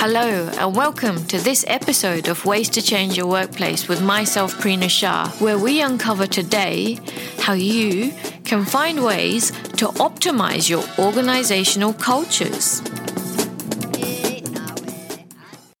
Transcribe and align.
Hello, 0.00 0.48
and 0.60 0.76
welcome 0.76 1.26
to 1.26 1.38
this 1.38 1.64
episode 1.66 2.28
of 2.28 2.44
Ways 2.44 2.68
to 2.70 2.80
Change 2.80 3.16
Your 3.16 3.26
Workplace 3.26 3.88
with 3.88 4.00
myself, 4.00 4.56
Prina 4.56 4.88
Shah, 4.88 5.28
where 5.40 5.58
we 5.58 5.82
uncover 5.82 6.24
today 6.24 7.00
how 7.40 7.54
you 7.54 8.12
can 8.44 8.64
find 8.64 9.02
ways 9.02 9.50
to 9.50 9.88
optimize 9.98 10.70
your 10.70 10.84
organizational 11.00 11.92
cultures. 11.94 12.80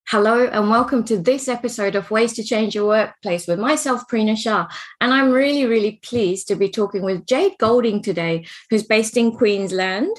Hello, 0.08 0.48
and 0.48 0.68
welcome 0.68 1.04
to 1.04 1.16
this 1.16 1.46
episode 1.46 1.94
of 1.94 2.10
Ways 2.10 2.32
to 2.32 2.42
Change 2.42 2.74
Your 2.74 2.88
Workplace 2.88 3.46
with 3.46 3.60
myself, 3.60 4.08
Prina 4.08 4.36
Shah. 4.36 4.66
And 5.00 5.14
I'm 5.14 5.30
really, 5.30 5.64
really 5.64 6.00
pleased 6.02 6.48
to 6.48 6.56
be 6.56 6.68
talking 6.68 7.02
with 7.02 7.24
Jade 7.24 7.56
Goulding 7.60 8.02
today, 8.02 8.46
who's 8.68 8.82
based 8.82 9.16
in 9.16 9.30
Queensland. 9.30 10.16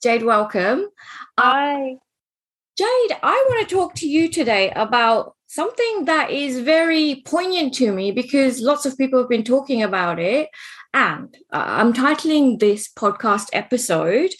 Jade, 0.00 0.22
welcome. 0.22 0.86
Hi. 1.36 1.96
Jade, 2.80 3.18
I 3.22 3.46
want 3.50 3.68
to 3.68 3.74
talk 3.74 3.94
to 3.96 4.08
you 4.08 4.26
today 4.26 4.70
about 4.70 5.36
something 5.48 6.06
that 6.06 6.30
is 6.30 6.60
very 6.60 7.22
poignant 7.26 7.74
to 7.74 7.92
me 7.92 8.10
because 8.10 8.62
lots 8.62 8.86
of 8.86 8.96
people 8.96 9.18
have 9.18 9.28
been 9.28 9.44
talking 9.44 9.82
about 9.82 10.18
it. 10.18 10.48
And 10.94 11.28
uh, 11.52 11.62
I'm 11.62 11.92
titling 11.92 12.58
this 12.58 12.90
podcast 12.90 13.50
episode, 13.52 14.30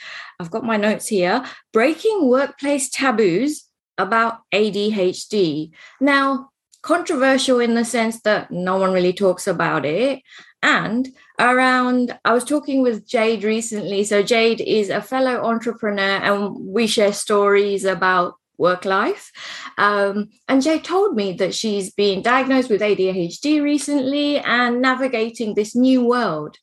I've 0.40 0.50
got 0.50 0.64
my 0.64 0.78
notes 0.78 1.06
here 1.08 1.44
Breaking 1.74 2.30
Workplace 2.30 2.88
Taboos 2.88 3.66
About 3.98 4.38
ADHD. 4.54 5.72
Now, 6.00 6.48
controversial 6.80 7.60
in 7.60 7.74
the 7.74 7.84
sense 7.84 8.22
that 8.22 8.50
no 8.50 8.78
one 8.78 8.94
really 8.94 9.12
talks 9.12 9.46
about 9.46 9.84
it. 9.84 10.22
And 10.62 11.08
around, 11.38 12.18
I 12.24 12.32
was 12.34 12.44
talking 12.44 12.82
with 12.82 13.08
Jade 13.08 13.44
recently. 13.44 14.04
So, 14.04 14.22
Jade 14.22 14.60
is 14.60 14.90
a 14.90 15.00
fellow 15.00 15.42
entrepreneur, 15.44 16.02
and 16.02 16.54
we 16.54 16.86
share 16.86 17.12
stories 17.12 17.84
about 17.84 18.34
work 18.58 18.84
life. 18.84 19.32
Um, 19.78 20.28
and 20.46 20.62
Jade 20.62 20.84
told 20.84 21.16
me 21.16 21.32
that 21.32 21.54
she's 21.54 21.90
been 21.90 22.22
diagnosed 22.22 22.68
with 22.68 22.82
ADHD 22.82 23.62
recently 23.62 24.38
and 24.38 24.82
navigating 24.82 25.54
this 25.54 25.74
new 25.74 26.04
world. 26.04 26.58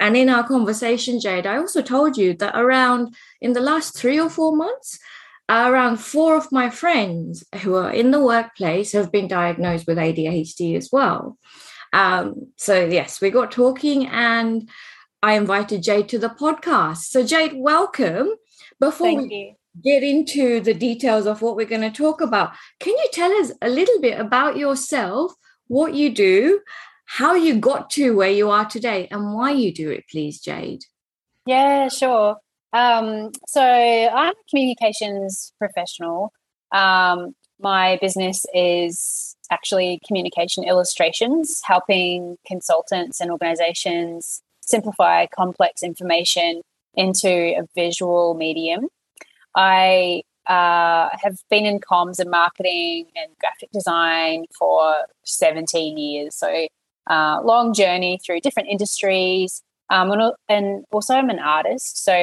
And 0.00 0.16
in 0.16 0.28
our 0.28 0.46
conversation, 0.46 1.20
Jade, 1.20 1.46
I 1.46 1.58
also 1.58 1.82
told 1.82 2.16
you 2.16 2.34
that 2.38 2.58
around 2.58 3.14
in 3.40 3.52
the 3.52 3.60
last 3.60 3.96
three 3.96 4.18
or 4.18 4.30
four 4.30 4.56
months, 4.56 4.98
around 5.48 5.98
four 5.98 6.36
of 6.36 6.50
my 6.50 6.70
friends 6.70 7.44
who 7.62 7.74
are 7.74 7.90
in 7.90 8.10
the 8.10 8.20
workplace 8.20 8.92
have 8.92 9.12
been 9.12 9.28
diagnosed 9.28 9.86
with 9.86 9.98
ADHD 9.98 10.76
as 10.76 10.88
well. 10.90 11.38
Um, 11.94 12.48
so, 12.56 12.84
yes, 12.84 13.20
we 13.20 13.30
got 13.30 13.52
talking 13.52 14.08
and 14.08 14.68
I 15.22 15.34
invited 15.34 15.84
Jade 15.84 16.08
to 16.08 16.18
the 16.18 16.28
podcast. 16.28 17.04
So, 17.04 17.24
Jade, 17.24 17.52
welcome. 17.54 18.30
Before 18.80 19.06
Thank 19.06 19.30
we 19.30 19.36
you. 19.36 19.54
get 19.82 20.02
into 20.02 20.60
the 20.60 20.74
details 20.74 21.24
of 21.26 21.40
what 21.40 21.54
we're 21.54 21.66
going 21.66 21.88
to 21.92 21.92
talk 21.92 22.20
about, 22.20 22.52
can 22.80 22.94
you 22.94 23.08
tell 23.12 23.32
us 23.34 23.52
a 23.62 23.68
little 23.68 24.00
bit 24.00 24.18
about 24.18 24.56
yourself, 24.56 25.32
what 25.68 25.94
you 25.94 26.10
do, 26.12 26.60
how 27.06 27.34
you 27.34 27.60
got 27.60 27.90
to 27.90 28.16
where 28.16 28.30
you 28.30 28.50
are 28.50 28.64
today, 28.64 29.06
and 29.12 29.32
why 29.32 29.52
you 29.52 29.72
do 29.72 29.88
it, 29.88 30.04
please, 30.10 30.40
Jade? 30.40 30.82
Yeah, 31.46 31.88
sure. 31.88 32.38
Um, 32.72 33.30
so 33.46 33.62
I'm 33.62 34.32
a 34.32 34.50
communications 34.50 35.52
professional. 35.60 36.32
Um, 36.72 37.36
my 37.60 37.98
business 38.00 38.44
is 38.52 39.36
actually 39.54 40.00
communication 40.06 40.64
illustrations, 40.64 41.60
helping 41.64 42.36
consultants 42.46 43.20
and 43.20 43.30
organizations 43.30 44.42
simplify 44.60 45.26
complex 45.26 45.82
information 45.82 46.62
into 46.94 47.30
a 47.30 47.62
visual 47.74 48.34
medium. 48.34 48.88
I 49.54 50.22
uh, 50.46 51.08
have 51.22 51.38
been 51.50 51.64
in 51.64 51.78
comms 51.78 52.18
and 52.18 52.30
marketing 52.30 53.06
and 53.16 53.30
graphic 53.40 53.70
design 53.72 54.44
for 54.58 54.94
17 55.24 55.96
years. 55.96 56.34
So, 56.36 56.66
uh, 57.08 57.40
long 57.42 57.74
journey 57.74 58.18
through 58.24 58.40
different 58.40 58.68
industries. 58.70 59.62
Um, 59.90 60.10
and, 60.10 60.32
and, 60.48 60.84
also, 60.90 61.14
I'm 61.14 61.30
an 61.30 61.38
artist. 61.38 62.02
So, 62.02 62.14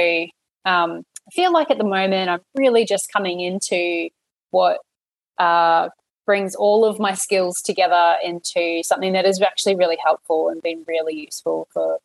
um, 0.65 1.03
I 1.27 1.31
feel 1.31 1.53
like 1.53 1.71
at 1.71 1.77
the 1.77 1.83
moment 1.83 2.29
I'm 2.29 2.41
really 2.55 2.85
just 2.85 3.11
coming 3.13 3.39
into 3.39 4.09
what 4.49 4.79
uh, 5.37 5.89
brings 6.25 6.55
all 6.55 6.85
of 6.85 6.99
my 6.99 7.13
skills 7.13 7.61
together 7.61 8.15
into 8.23 8.81
something 8.83 9.13
that 9.13 9.25
is 9.25 9.41
actually 9.41 9.75
really 9.75 9.97
helpful 10.03 10.49
and 10.49 10.61
been 10.61 10.83
really 10.87 11.15
useful 11.15 11.67
for 11.73 11.99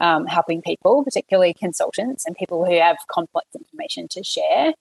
um, 0.00 0.26
helping 0.26 0.62
people, 0.62 1.04
particularly 1.04 1.54
consultants 1.54 2.24
and 2.26 2.34
people 2.36 2.64
who 2.64 2.78
have 2.78 2.96
complex 3.10 3.48
information 3.54 4.08
to 4.10 4.24
share. 4.24 4.72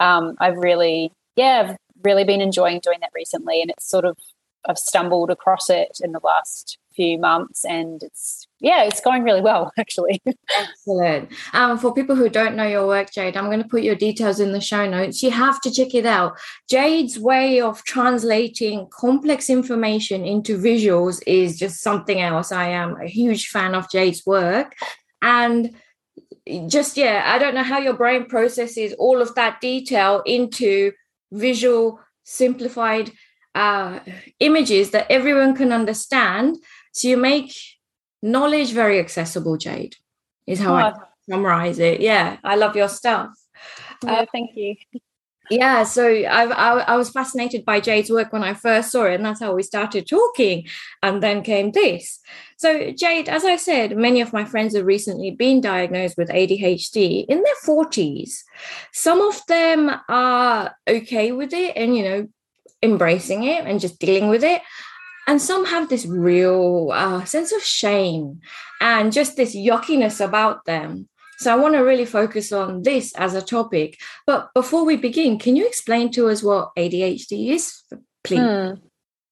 Um, 0.00 0.36
I've 0.40 0.56
really, 0.56 1.12
yeah, 1.36 1.64
I've 1.64 1.76
really 2.02 2.24
been 2.24 2.40
enjoying 2.40 2.80
doing 2.82 2.98
that 3.00 3.10
recently, 3.14 3.62
and 3.62 3.70
it's 3.70 3.88
sort 3.88 4.04
of 4.04 4.16
I've 4.68 4.78
stumbled 4.78 5.30
across 5.30 5.70
it 5.70 5.98
in 6.00 6.12
the 6.12 6.20
last 6.22 6.78
few 6.98 7.16
months 7.16 7.64
and 7.64 8.02
it's 8.02 8.48
yeah 8.60 8.82
it's 8.82 9.00
going 9.00 9.22
really 9.22 9.40
well 9.40 9.70
actually. 9.78 10.20
Excellent. 10.58 11.30
Um, 11.52 11.78
for 11.78 11.94
people 11.94 12.16
who 12.16 12.28
don't 12.28 12.56
know 12.56 12.66
your 12.66 12.86
work 12.86 13.12
jade 13.12 13.36
i'm 13.36 13.50
going 13.52 13.62
to 13.62 13.68
put 13.74 13.82
your 13.82 13.94
details 13.94 14.40
in 14.40 14.52
the 14.52 14.60
show 14.60 14.84
notes. 14.96 15.22
You 15.22 15.30
have 15.30 15.60
to 15.62 15.70
check 15.70 15.94
it 15.94 16.06
out. 16.06 16.32
Jade's 16.68 17.18
way 17.18 17.60
of 17.60 17.84
translating 17.84 18.88
complex 18.90 19.48
information 19.48 20.24
into 20.24 20.58
visuals 20.58 21.22
is 21.26 21.58
just 21.58 21.82
something 21.88 22.20
else. 22.20 22.50
I 22.50 22.68
am 22.82 23.00
a 23.00 23.06
huge 23.06 23.48
fan 23.48 23.74
of 23.74 23.90
jade's 23.90 24.26
work. 24.26 24.74
And 25.22 25.74
just 26.66 26.96
yeah 26.96 27.18
i 27.26 27.38
don't 27.38 27.54
know 27.54 27.68
how 27.72 27.78
your 27.78 27.98
brain 28.02 28.24
processes 28.24 28.94
all 28.98 29.20
of 29.20 29.34
that 29.34 29.60
detail 29.60 30.22
into 30.24 30.92
visual 31.30 32.00
simplified 32.24 33.10
uh, 33.54 33.98
images 34.38 34.90
that 34.90 35.10
everyone 35.10 35.54
can 35.54 35.72
understand 35.72 36.56
so 36.98 37.06
you 37.06 37.16
make 37.16 37.54
knowledge 38.22 38.72
very 38.72 38.98
accessible, 38.98 39.56
Jade, 39.56 39.94
is 40.48 40.58
how 40.58 40.72
oh, 40.72 40.78
I 40.78 40.92
summarize 41.30 41.78
it. 41.78 42.00
Yeah, 42.00 42.38
I 42.42 42.56
love 42.56 42.74
your 42.74 42.88
stuff. 42.88 43.30
Yeah, 44.02 44.12
uh, 44.12 44.26
thank 44.32 44.56
you. 44.56 44.74
Yeah, 45.48 45.84
so 45.84 46.04
I, 46.08 46.46
I, 46.46 46.78
I 46.80 46.96
was 46.96 47.10
fascinated 47.10 47.64
by 47.64 47.78
Jade's 47.78 48.10
work 48.10 48.32
when 48.32 48.42
I 48.42 48.52
first 48.52 48.90
saw 48.90 49.04
it, 49.04 49.14
and 49.14 49.24
that's 49.24 49.38
how 49.38 49.54
we 49.54 49.62
started 49.62 50.08
talking. 50.08 50.66
And 51.00 51.22
then 51.22 51.44
came 51.44 51.70
this. 51.70 52.18
So, 52.56 52.90
Jade, 52.90 53.28
as 53.28 53.44
I 53.44 53.54
said, 53.54 53.96
many 53.96 54.20
of 54.20 54.32
my 54.32 54.44
friends 54.44 54.74
have 54.74 54.84
recently 54.84 55.30
been 55.30 55.60
diagnosed 55.60 56.18
with 56.18 56.30
ADHD 56.30 57.26
in 57.28 57.44
their 57.44 57.54
40s. 57.64 58.40
Some 58.92 59.20
of 59.20 59.40
them 59.46 59.92
are 60.08 60.74
okay 60.88 61.30
with 61.30 61.52
it 61.52 61.76
and, 61.76 61.96
you 61.96 62.02
know, 62.02 62.28
embracing 62.82 63.44
it 63.44 63.64
and 63.66 63.78
just 63.78 64.00
dealing 64.00 64.28
with 64.28 64.42
it 64.42 64.62
and 65.28 65.42
some 65.42 65.66
have 65.66 65.90
this 65.90 66.06
real 66.06 66.88
uh, 66.90 67.22
sense 67.26 67.52
of 67.52 67.62
shame 67.62 68.40
and 68.80 69.12
just 69.12 69.36
this 69.36 69.54
yuckiness 69.54 70.24
about 70.24 70.64
them. 70.64 71.06
So 71.40 71.52
I 71.52 71.56
want 71.56 71.74
to 71.74 71.80
really 71.80 72.06
focus 72.06 72.50
on 72.50 72.82
this 72.82 73.14
as 73.14 73.34
a 73.34 73.42
topic. 73.42 73.98
But 74.26 74.48
before 74.54 74.86
we 74.86 74.96
begin, 74.96 75.38
can 75.38 75.54
you 75.54 75.66
explain 75.66 76.10
to 76.12 76.28
us 76.30 76.42
what 76.42 76.70
ADHD 76.78 77.50
is, 77.50 77.74
please? 78.24 78.40
Hmm. 78.40 78.70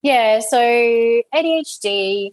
Yeah, 0.02 0.40
so 0.40 0.58
ADHD, 0.58 2.32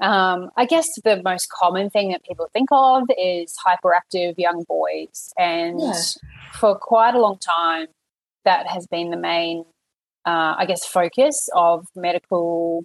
um, 0.00 0.50
I 0.58 0.66
guess 0.66 0.86
the 1.02 1.22
most 1.24 1.48
common 1.48 1.88
thing 1.88 2.10
that 2.10 2.22
people 2.24 2.50
think 2.52 2.68
of 2.70 3.04
is 3.18 3.56
hyperactive 3.66 4.34
young 4.36 4.64
boys. 4.68 5.32
And 5.38 5.80
yeah. 5.80 5.94
for 6.52 6.78
quite 6.78 7.14
a 7.14 7.20
long 7.20 7.38
time, 7.38 7.86
that 8.44 8.66
has 8.66 8.86
been 8.86 9.10
the 9.10 9.16
main, 9.16 9.64
uh, 10.26 10.56
I 10.58 10.66
guess, 10.66 10.84
focus 10.84 11.48
of 11.54 11.86
medical 11.96 12.84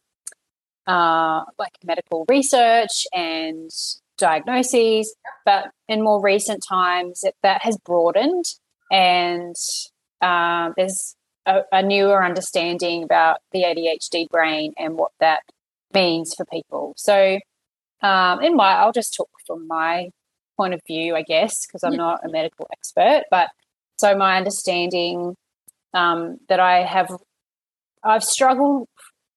uh, 0.88 1.44
like 1.58 1.74
medical 1.84 2.26
research 2.28 3.06
and 3.14 3.70
diagnoses. 4.18 5.16
But 5.46 5.72
in 5.88 6.04
more 6.04 6.22
recent 6.22 6.64
times, 6.68 7.22
it, 7.24 7.36
that 7.44 7.64
has 7.64 7.78
broadened, 7.78 8.46
and 8.92 9.56
uh, 10.22 10.72
there's 10.78 11.16
a, 11.46 11.62
a, 11.72 11.84
newer 11.84 12.24
understanding 12.24 13.04
about 13.04 13.40
the 13.52 13.64
ADHD 13.64 14.30
brain 14.30 14.74
and 14.78 14.96
what 14.96 15.12
that 15.20 15.42
means 15.94 16.34
for 16.36 16.46
people. 16.46 16.94
So, 16.96 17.40
um, 18.02 18.42
in 18.42 18.56
my, 18.56 18.74
I'll 18.74 18.94
just 18.94 19.16
talk 19.16 19.30
from 19.46 19.68
my 19.68 20.10
point 20.58 20.74
of 20.74 20.82
view, 20.88 21.16
I 21.16 21.24
guess, 21.24 21.66
because 21.66 21.84
I'm 21.84 21.96
not 21.96 22.22
a 22.24 22.30
medical 22.30 22.68
expert. 22.72 23.24
But 23.30 23.50
so 23.98 24.16
my 24.16 24.38
understanding 24.38 25.36
um, 25.94 26.38
that 26.50 26.60
I 26.60 26.84
have, 26.84 27.10
I've 28.04 28.24
struggled 28.24 28.88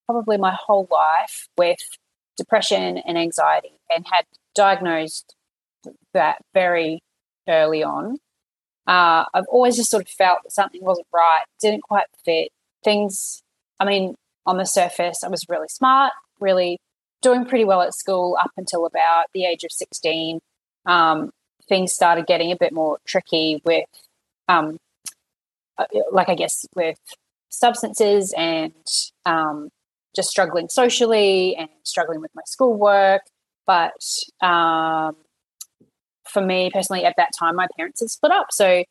probably 0.06 0.37
my 0.37 0.56
whole 0.58 0.88
life 0.91 1.49
with 1.58 1.79
depression 2.37 2.99
and 2.99 3.19
anxiety 3.19 3.73
and 3.91 4.06
had 4.11 4.25
diagnosed 4.55 5.35
that 6.14 6.38
very 6.55 7.03
early 7.49 7.82
on. 7.82 8.19
Uh, 8.87 9.25
I've 9.35 9.47
always 9.49 9.76
just 9.76 9.91
sort 9.91 10.05
of 10.05 10.08
felt 10.08 10.38
that 10.44 10.53
something 10.53 10.82
wasn't 10.82 11.08
right, 11.12 11.43
didn't 11.61 11.82
quite 11.82 12.06
fit. 12.25 12.50
Things, 12.85 13.43
I 13.81 13.85
mean, 13.85 14.14
on 14.44 14.58
the 14.58 14.64
surface, 14.64 15.25
I 15.25 15.29
was 15.29 15.44
really 15.49 15.69
smart, 15.69 16.12
really 16.38 16.79
doing 17.20 17.44
pretty 17.44 17.64
well 17.64 17.82
at 17.82 17.94
school 17.94 18.37
up 18.41 18.52
until 18.56 18.87
about 18.87 19.26
the 19.35 19.44
age 19.44 19.64
of 19.64 19.73
16. 19.73 20.41
Um, 20.85 21.31
things 21.69 21.93
started 21.93 22.26
getting 22.26 22.52
a 22.52 22.56
bit 22.56 22.73
more 22.73 22.99
tricky 23.05 23.61
with, 23.64 23.88
um, 24.49 24.79
uh, 25.79 25.87
like, 26.12 26.29
I 26.29 26.37
guess, 26.37 26.64
with 26.76 26.99
substances 27.49 28.32
and 28.37 28.73
um, 29.25 29.70
just 30.16 30.30
struggling 30.30 30.68
socially 30.68 31.54
and 31.56 31.68
struggling 31.84 32.20
with 32.20 32.30
my 32.34 32.42
schoolwork. 32.46 33.22
But 33.66 34.02
um, 34.40 35.16
for 36.28 36.40
me 36.40 36.70
personally, 36.72 37.04
at 37.04 37.14
that 37.18 37.30
time, 37.38 37.54
my 37.54 37.68
parents 37.76 38.00
had 38.00 38.10
split 38.10 38.32
up. 38.32 38.46
So 38.50 38.84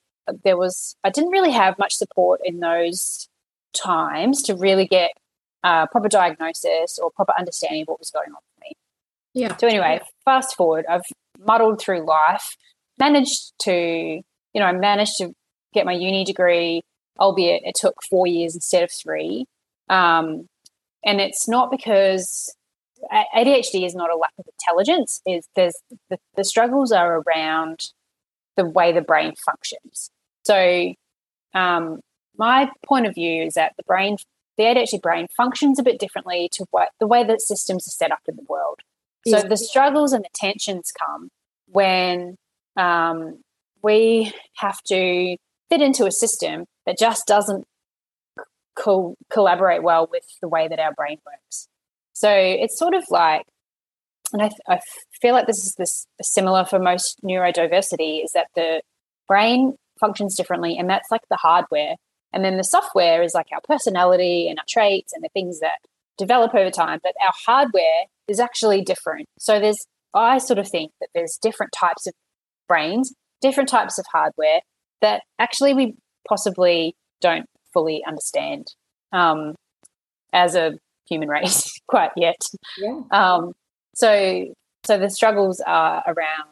there 0.43 0.57
was, 0.57 0.95
I 1.03 1.09
didn't 1.09 1.31
really 1.31 1.51
have 1.51 1.77
much 1.77 1.93
support 1.93 2.41
in 2.43 2.59
those 2.59 3.27
times 3.73 4.41
to 4.43 4.55
really 4.55 4.85
get 4.87 5.11
a 5.63 5.87
proper 5.91 6.07
diagnosis 6.07 6.99
or 7.01 7.11
proper 7.11 7.33
understanding 7.37 7.81
of 7.81 7.87
what 7.87 7.99
was 7.99 8.11
going 8.11 8.29
on 8.29 8.35
for 8.35 8.61
me. 8.61 8.71
Yeah. 9.33 9.57
So 9.57 9.67
anyway, 9.67 9.99
fast 10.23 10.55
forward, 10.55 10.85
I've 10.89 11.03
muddled 11.39 11.81
through 11.81 12.05
life, 12.05 12.55
managed 12.99 13.53
to, 13.63 13.73
you 13.73 14.23
know, 14.55 14.65
I 14.65 14.71
managed 14.71 15.17
to 15.17 15.33
get 15.73 15.85
my 15.85 15.93
uni 15.93 16.23
degree, 16.23 16.81
albeit 17.19 17.63
it 17.65 17.75
took 17.75 17.95
four 18.09 18.27
years 18.27 18.55
instead 18.55 18.83
of 18.83 18.91
three. 18.91 19.45
Um, 19.89 20.47
and 21.05 21.21
it's 21.21 21.47
not 21.47 21.71
because 21.71 22.53
ADHD 23.11 23.85
is 23.85 23.95
not 23.95 24.11
a 24.11 24.17
lack 24.17 24.33
of 24.39 24.45
intelligence. 24.59 25.21
Is 25.25 25.47
there's 25.55 25.75
the, 26.09 26.17
the 26.35 26.43
struggles 26.43 26.91
are 26.91 27.21
around 27.21 27.91
the 28.57 28.65
way 28.65 28.91
the 28.91 29.01
brain 29.01 29.33
functions. 29.45 30.09
So, 30.43 30.93
um, 31.53 31.99
my 32.37 32.69
point 32.85 33.05
of 33.05 33.13
view 33.13 33.43
is 33.43 33.53
that 33.53 33.73
the 33.77 33.83
brain, 33.83 34.17
the 34.57 34.63
ADHD 34.63 35.01
brain, 35.01 35.27
functions 35.35 35.79
a 35.79 35.83
bit 35.83 35.99
differently 35.99 36.49
to 36.53 36.65
what 36.71 36.89
the 36.99 37.07
way 37.07 37.23
that 37.23 37.41
systems 37.41 37.87
are 37.87 37.91
set 37.91 38.11
up 38.11 38.21
in 38.27 38.35
the 38.35 38.45
world. 38.49 38.79
So 39.27 39.41
the 39.41 39.57
struggles 39.57 40.13
and 40.13 40.23
the 40.23 40.29
tensions 40.35 40.91
come 40.91 41.29
when 41.67 42.37
um, 42.77 43.39
we 43.81 44.31
have 44.57 44.81
to 44.83 45.37
fit 45.69 45.81
into 45.81 46.05
a 46.05 46.11
system 46.11 46.65
that 46.85 46.99
just 46.99 47.25
doesn't 47.25 47.65
co- 48.75 49.15
collaborate 49.31 49.83
well 49.83 50.07
with 50.11 50.23
the 50.41 50.47
way 50.47 50.67
that 50.67 50.79
our 50.79 50.93
brain 50.93 51.17
works. 51.25 51.67
So 52.13 52.29
it's 52.31 52.77
sort 52.77 52.93
of 52.93 53.03
like, 53.09 53.45
and 54.33 54.41
I, 54.41 54.51
I 54.67 54.79
feel 55.21 55.33
like 55.33 55.47
this 55.47 55.59
is 55.59 55.75
this 55.77 56.07
similar 56.21 56.65
for 56.65 56.79
most 56.79 57.19
neurodiversity 57.23 58.23
is 58.23 58.31
that 58.33 58.47
the 58.55 58.81
brain 59.27 59.75
functions 59.99 60.35
differently, 60.35 60.77
and 60.77 60.89
that's 60.89 61.09
like 61.11 61.21
the 61.29 61.37
hardware, 61.37 61.95
and 62.33 62.43
then 62.43 62.57
the 62.57 62.63
software 62.63 63.21
is 63.21 63.33
like 63.33 63.47
our 63.53 63.61
personality 63.67 64.47
and 64.49 64.59
our 64.59 64.65
traits 64.67 65.13
and 65.13 65.23
the 65.23 65.29
things 65.29 65.59
that 65.59 65.77
develop 66.17 66.53
over 66.53 66.71
time. 66.71 66.99
But 67.03 67.13
our 67.23 67.33
hardware 67.45 68.05
is 68.27 68.39
actually 68.39 68.81
different. 68.81 69.27
So 69.39 69.59
there's, 69.59 69.85
I 70.13 70.37
sort 70.39 70.59
of 70.59 70.67
think 70.67 70.91
that 70.99 71.09
there's 71.13 71.37
different 71.41 71.71
types 71.71 72.07
of 72.07 72.13
brains, 72.67 73.13
different 73.41 73.69
types 73.69 73.99
of 73.99 74.05
hardware 74.11 74.61
that 75.01 75.23
actually 75.39 75.73
we 75.73 75.93
possibly 76.27 76.95
don't 77.21 77.45
fully 77.75 78.03
understand 78.07 78.73
um, 79.11 79.53
as 80.33 80.55
a 80.55 80.79
human 81.07 81.29
race 81.29 81.79
quite 81.87 82.11
yet. 82.15 82.41
Yeah. 82.79 83.01
Um, 83.11 83.51
so, 83.93 84.53
so 84.85 84.97
the 84.97 85.09
struggles 85.09 85.61
are 85.65 86.03
around 86.07 86.49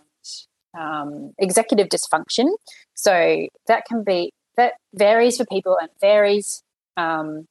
um, 0.78 1.34
executive 1.40 1.88
dysfunction. 1.88 2.50
So 2.94 3.48
that 3.68 3.86
can 3.86 4.04
be 4.04 4.32
that 4.58 4.74
varies 4.94 5.38
for 5.38 5.46
people 5.46 5.78
and 5.82 5.90
varies 6.00 6.62
um, 6.96 7.48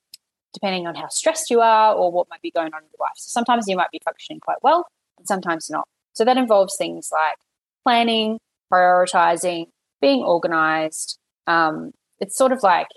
depending 0.52 0.86
on 0.86 0.94
how 0.94 1.08
stressed 1.08 1.50
you 1.50 1.60
are 1.60 1.94
or 1.94 2.12
what 2.12 2.28
might 2.30 2.42
be 2.42 2.50
going 2.50 2.72
on 2.74 2.82
in 2.82 2.88
your 2.92 3.06
life. 3.06 3.16
So 3.16 3.28
sometimes 3.28 3.64
you 3.66 3.76
might 3.76 3.90
be 3.90 4.00
functioning 4.04 4.40
quite 4.40 4.58
well, 4.62 4.86
and 5.18 5.26
sometimes 5.26 5.70
not. 5.70 5.86
So 6.12 6.24
that 6.24 6.36
involves 6.36 6.76
things 6.76 7.08
like 7.10 7.38
planning, 7.84 8.38
prioritizing, 8.72 9.66
being 10.00 10.22
organized. 10.22 11.18
Um, 11.46 11.92
it's 12.20 12.36
sort 12.36 12.52
of 12.52 12.62
like 12.62 12.88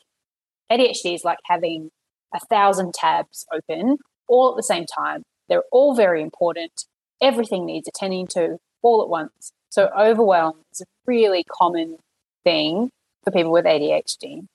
ADHD 0.72 1.16
is 1.16 1.24
like 1.24 1.40
having 1.46 1.92
a 2.34 2.40
thousand 2.50 2.94
tabs 2.94 3.46
open 3.54 3.98
all 4.28 4.52
at 4.52 4.58
the 4.58 4.64
same 4.64 4.86
time. 4.86 5.24
They're 5.48 5.64
all 5.72 5.96
very 5.96 6.22
important. 6.22 6.86
Everything 7.22 7.66
needs 7.66 7.88
attending 7.88 8.28
to 8.28 8.58
all 8.82 9.02
at 9.02 9.10
once. 9.10 9.52
So 9.70 9.90
overwhelm 9.98 10.56
is 10.72 10.82
a 10.82 10.86
really 11.06 11.44
common 11.50 11.98
thing 12.44 12.90
for 13.24 13.32
people 13.32 13.52
with 13.52 13.66
ADHD. 13.66 14.46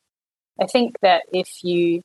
I 0.61 0.67
think 0.67 0.97
that 1.03 1.23
if 1.33 1.62
you 1.62 2.03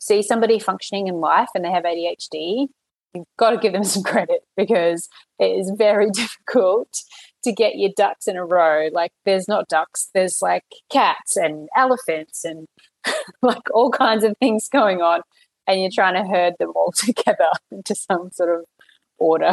see 0.00 0.22
somebody 0.22 0.58
functioning 0.58 1.06
in 1.06 1.20
life 1.20 1.48
and 1.54 1.64
they 1.64 1.70
have 1.70 1.84
ADHD, 1.84 2.68
you've 3.14 3.26
got 3.38 3.50
to 3.50 3.56
give 3.56 3.72
them 3.72 3.84
some 3.84 4.02
credit 4.02 4.42
because 4.56 5.08
it 5.38 5.58
is 5.58 5.72
very 5.76 6.10
difficult 6.12 6.88
to 7.44 7.52
get 7.52 7.76
your 7.76 7.90
ducks 7.96 8.26
in 8.26 8.36
a 8.36 8.44
row. 8.44 8.88
Like 8.92 9.12
there's 9.24 9.48
not 9.48 9.68
ducks, 9.68 10.10
there's 10.14 10.40
like 10.42 10.64
cats 10.90 11.36
and 11.36 11.68
elephants 11.76 12.44
and 12.44 12.66
like 13.42 13.62
all 13.72 13.90
kinds 13.90 14.24
of 14.24 14.36
things 14.38 14.68
going 14.68 15.02
on. 15.02 15.20
And 15.66 15.80
you're 15.80 15.90
trying 15.90 16.14
to 16.14 16.28
herd 16.28 16.54
them 16.58 16.72
all 16.74 16.92
together 16.96 17.50
into 17.70 17.94
some 17.94 18.30
sort 18.32 18.58
of 18.58 18.64
order. 19.18 19.52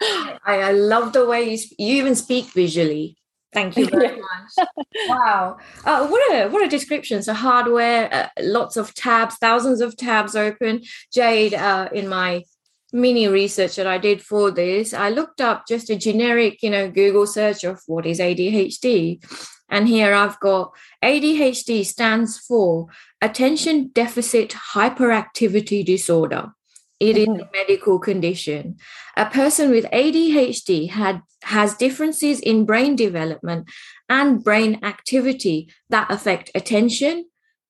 I, 0.00 0.38
I, 0.46 0.72
love 0.72 1.14
the 1.14 1.26
way 1.26 1.50
you, 1.50 1.58
you 1.78 1.96
even 1.96 2.14
speak 2.14 2.52
visually. 2.52 3.16
Thank 3.52 3.78
you 3.78 3.86
very 3.86 4.08
much. 4.20 4.68
wow, 5.08 5.56
uh, 5.86 6.06
what 6.06 6.34
a 6.34 6.48
what 6.48 6.62
a 6.62 6.68
description! 6.68 7.22
So 7.22 7.32
hardware, 7.32 8.12
uh, 8.12 8.28
lots 8.42 8.76
of 8.76 8.92
tabs, 8.92 9.36
thousands 9.36 9.80
of 9.80 9.96
tabs 9.96 10.36
open. 10.36 10.82
Jade, 11.14 11.54
uh, 11.54 11.88
in 11.94 12.08
my 12.08 12.44
mini 12.92 13.26
research 13.28 13.76
that 13.76 13.86
I 13.86 13.98
did 13.98 14.22
for 14.22 14.50
this, 14.50 14.92
I 14.92 15.10
looked 15.10 15.40
up 15.40 15.66
just 15.66 15.90
a 15.90 15.96
generic, 15.96 16.62
you 16.62 16.70
know, 16.70 16.90
Google 16.90 17.26
search 17.26 17.64
of 17.64 17.80
what 17.86 18.06
is 18.06 18.20
ADHD, 18.20 19.22
and 19.68 19.88
here 19.88 20.14
I've 20.14 20.40
got 20.40 20.72
ADHD 21.02 21.84
stands 21.84 22.38
for 22.38 22.86
Attention 23.20 23.90
Deficit 23.92 24.50
Hyperactivity 24.74 25.84
Disorder. 25.84 26.52
It 27.00 27.16
is 27.16 27.28
mm-hmm. 27.28 27.42
a 27.42 27.50
medical 27.52 27.98
condition. 27.98 28.76
A 29.16 29.26
person 29.26 29.70
with 29.70 29.84
ADHD 29.92 30.90
had 30.90 31.22
has 31.42 31.74
differences 31.76 32.40
in 32.40 32.64
brain 32.64 32.96
development 32.96 33.68
and 34.08 34.42
brain 34.42 34.80
activity 34.82 35.72
that 35.88 36.10
affect 36.10 36.50
attention, 36.54 37.26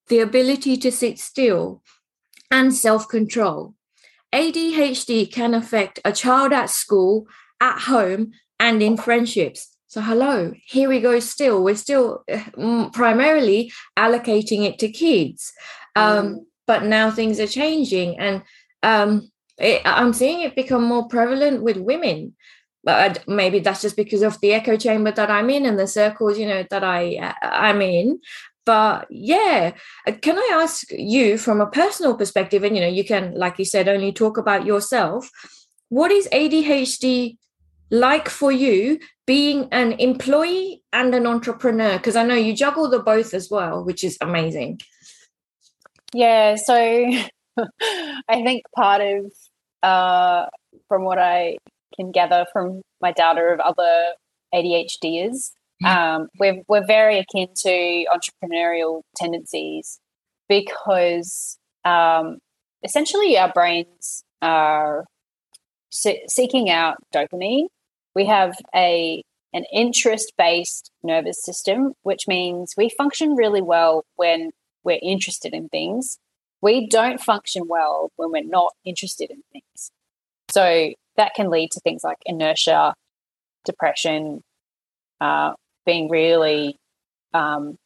the 0.07 0.19
ability 0.19 0.77
to 0.77 0.91
sit 0.91 1.19
still, 1.19 1.83
and 2.49 2.73
self-control. 2.73 3.75
ADHD 4.33 5.31
can 5.31 5.53
affect 5.53 5.99
a 6.03 6.11
child 6.11 6.51
at 6.51 6.69
school, 6.69 7.27
at 7.61 7.81
home, 7.81 8.31
and 8.59 8.81
in 8.81 8.97
friendships. 8.97 9.68
So, 9.89 10.01
hello, 10.01 10.53
here 10.67 10.87
we 10.87 10.99
go. 10.99 11.19
Still, 11.19 11.63
we're 11.63 11.73
still 11.73 12.23
uh, 12.31 12.89
primarily 12.91 13.71
allocating 13.97 14.63
it 14.63 14.77
to 14.79 14.89
kids. 14.89 15.51
Um, 15.95 16.27
mm. 16.27 16.45
But 16.67 16.83
now 16.83 17.09
things 17.09 17.39
are 17.39 17.47
changing. 17.47 18.19
And 18.19 18.43
um, 18.83 19.31
it, 19.57 19.81
I'm 19.85 20.13
seeing 20.13 20.41
it 20.41 20.55
become 20.55 20.83
more 20.83 21.07
prevalent 21.07 21.63
with 21.63 21.77
women. 21.77 22.35
But 22.83 23.27
maybe 23.27 23.61
that's 23.61 23.81
just 23.81 23.95
because 23.95 24.21
of 24.21 24.39
the 24.41 24.53
echo 24.53 24.77
chamber 24.77 25.11
that 25.11 25.31
I'm 25.31 25.49
in 25.49 25.65
and 25.65 25.79
the 25.79 25.87
circles, 25.87 26.37
you 26.37 26.45
know, 26.45 26.63
that 26.69 26.83
I 26.83 27.15
uh, 27.15 27.33
I'm 27.41 27.81
in. 27.81 28.19
But 28.67 29.07
yeah, 29.09 29.71
uh, 30.05 30.11
can 30.21 30.37
I 30.37 30.59
ask 30.61 30.91
you 30.91 31.39
from 31.39 31.61
a 31.61 31.71
personal 31.71 32.15
perspective? 32.15 32.63
And 32.63 32.75
you 32.75 32.83
know, 32.83 32.87
you 32.87 33.03
can, 33.03 33.33
like 33.33 33.57
you 33.57 33.65
said, 33.65 33.87
only 33.87 34.11
talk 34.11 34.37
about 34.37 34.67
yourself. 34.67 35.31
What 35.87 36.11
is 36.11 36.29
ADHD 36.31 37.37
like 37.89 38.29
for 38.29 38.51
you 38.51 38.99
being 39.29 39.67
an 39.71 39.91
employee 39.99 40.81
and 40.91 41.13
an 41.13 41.27
entrepreneur? 41.27 41.97
Because 41.97 42.15
I 42.15 42.23
know 42.23 42.33
you 42.33 42.55
juggle 42.55 42.89
the 42.89 42.97
both 42.97 43.35
as 43.35 43.47
well, 43.51 43.85
which 43.85 44.03
is 44.03 44.17
amazing. 44.21 44.79
Yeah, 46.15 46.55
so 46.55 46.73
I 47.59 48.41
think 48.43 48.63
part 48.75 49.01
of 49.01 49.31
uh, 49.83 50.47
from 50.87 51.03
what 51.03 51.19
I 51.19 51.57
can 51.95 52.11
gather 52.11 52.47
from 52.51 52.81
my 53.01 53.11
data 53.11 53.41
of 53.53 53.59
other 53.59 54.13
ADHDers, 54.51 55.51
mm. 55.83 55.85
um, 55.85 56.29
we're 56.39 56.63
we're 56.67 56.87
very 56.87 57.19
akin 57.19 57.49
to 57.57 58.05
entrepreneurial 58.11 59.03
tendencies 59.15 59.99
because 60.47 61.59
um, 61.85 62.39
essentially 62.83 63.37
our 63.37 63.53
brains 63.53 64.23
are 64.41 65.05
se- 65.91 66.25
seeking 66.29 66.71
out 66.71 66.97
dopamine. 67.13 67.67
We 68.15 68.25
have 68.25 68.55
a 68.75 69.23
an 69.51 69.65
interest 69.73 70.33
based 70.37 70.91
nervous 71.01 71.43
system, 71.43 71.93
which 72.03 72.27
means 72.27 72.75
we 72.77 72.89
function 72.89 73.35
really 73.35 73.61
well 73.61 74.03
when 74.15 74.51
we're 74.83 74.99
interested 75.01 75.53
in 75.53 75.69
things 75.69 76.19
we 76.61 76.87
don't 76.87 77.21
function 77.21 77.63
well 77.67 78.11
when 78.15 78.31
we're 78.31 78.43
not 78.43 78.73
interested 78.83 79.29
in 79.29 79.41
things. 79.51 79.91
So 80.51 80.93
that 81.15 81.33
can 81.35 81.49
lead 81.49 81.71
to 81.71 81.79
things 81.79 82.03
like 82.03 82.17
inertia, 82.25 82.93
depression, 83.65 84.41
uh, 85.21 85.53
being 85.85 86.09
really, 86.09 86.77
um, 87.33 87.77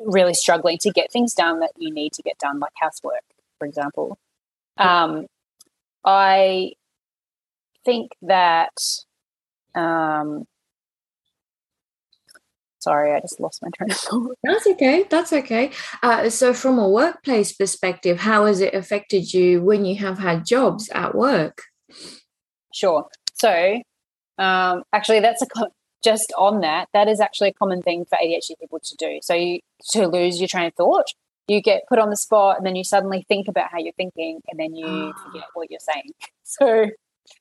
really 0.00 0.34
struggling 0.34 0.78
to 0.78 0.90
get 0.90 1.12
things 1.12 1.34
done 1.34 1.60
that 1.60 1.72
you 1.76 1.92
need 1.92 2.12
to 2.14 2.22
get 2.22 2.38
done, 2.38 2.58
like 2.58 2.72
housework, 2.76 3.22
for 3.58 3.66
example. 3.66 4.18
Um, 4.76 5.26
I 6.04 6.72
think 7.84 8.12
that. 8.22 8.72
Um, 9.74 10.44
Sorry, 12.84 13.14
I 13.14 13.20
just 13.20 13.40
lost 13.40 13.62
my 13.62 13.70
train 13.74 13.90
of 13.90 13.96
thought. 13.96 14.36
That's 14.44 14.66
okay. 14.66 15.06
That's 15.08 15.32
okay. 15.32 15.70
Uh, 16.02 16.28
so, 16.28 16.52
from 16.52 16.78
a 16.78 16.86
workplace 16.86 17.50
perspective, 17.50 18.20
how 18.20 18.44
has 18.44 18.60
it 18.60 18.74
affected 18.74 19.32
you 19.32 19.62
when 19.62 19.86
you 19.86 19.96
have 19.96 20.18
had 20.18 20.44
jobs 20.44 20.90
at 20.90 21.14
work? 21.14 21.62
Sure. 22.74 23.06
So, 23.32 23.80
um, 24.36 24.82
actually, 24.92 25.20
that's 25.20 25.40
a 25.40 25.46
just 26.04 26.30
on 26.36 26.60
that. 26.60 26.88
That 26.92 27.08
is 27.08 27.20
actually 27.20 27.48
a 27.48 27.52
common 27.54 27.80
thing 27.80 28.04
for 28.04 28.18
ADHD 28.22 28.60
people 28.60 28.80
to 28.80 28.96
do. 28.98 29.18
So, 29.22 29.32
you, 29.32 29.60
to 29.92 30.06
lose 30.06 30.38
your 30.38 30.48
train 30.48 30.66
of 30.66 30.74
thought, 30.74 31.06
you 31.48 31.62
get 31.62 31.84
put 31.88 31.98
on 31.98 32.10
the 32.10 32.18
spot, 32.18 32.58
and 32.58 32.66
then 32.66 32.76
you 32.76 32.84
suddenly 32.84 33.24
think 33.28 33.48
about 33.48 33.70
how 33.72 33.78
you're 33.78 33.94
thinking, 33.94 34.42
and 34.50 34.60
then 34.60 34.74
you 34.74 35.14
forget 35.24 35.44
what 35.54 35.70
you're 35.70 35.80
saying. 35.80 36.10
So, 36.46 36.90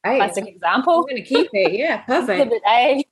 hey, 0.04 0.18
classic 0.18 0.48
example. 0.48 0.94
I'm 0.94 1.02
going 1.04 1.16
to 1.16 1.22
keep 1.22 1.50
it. 1.54 1.74
Yeah, 1.74 1.98
perfect. 2.08 2.54
A. 2.68 3.06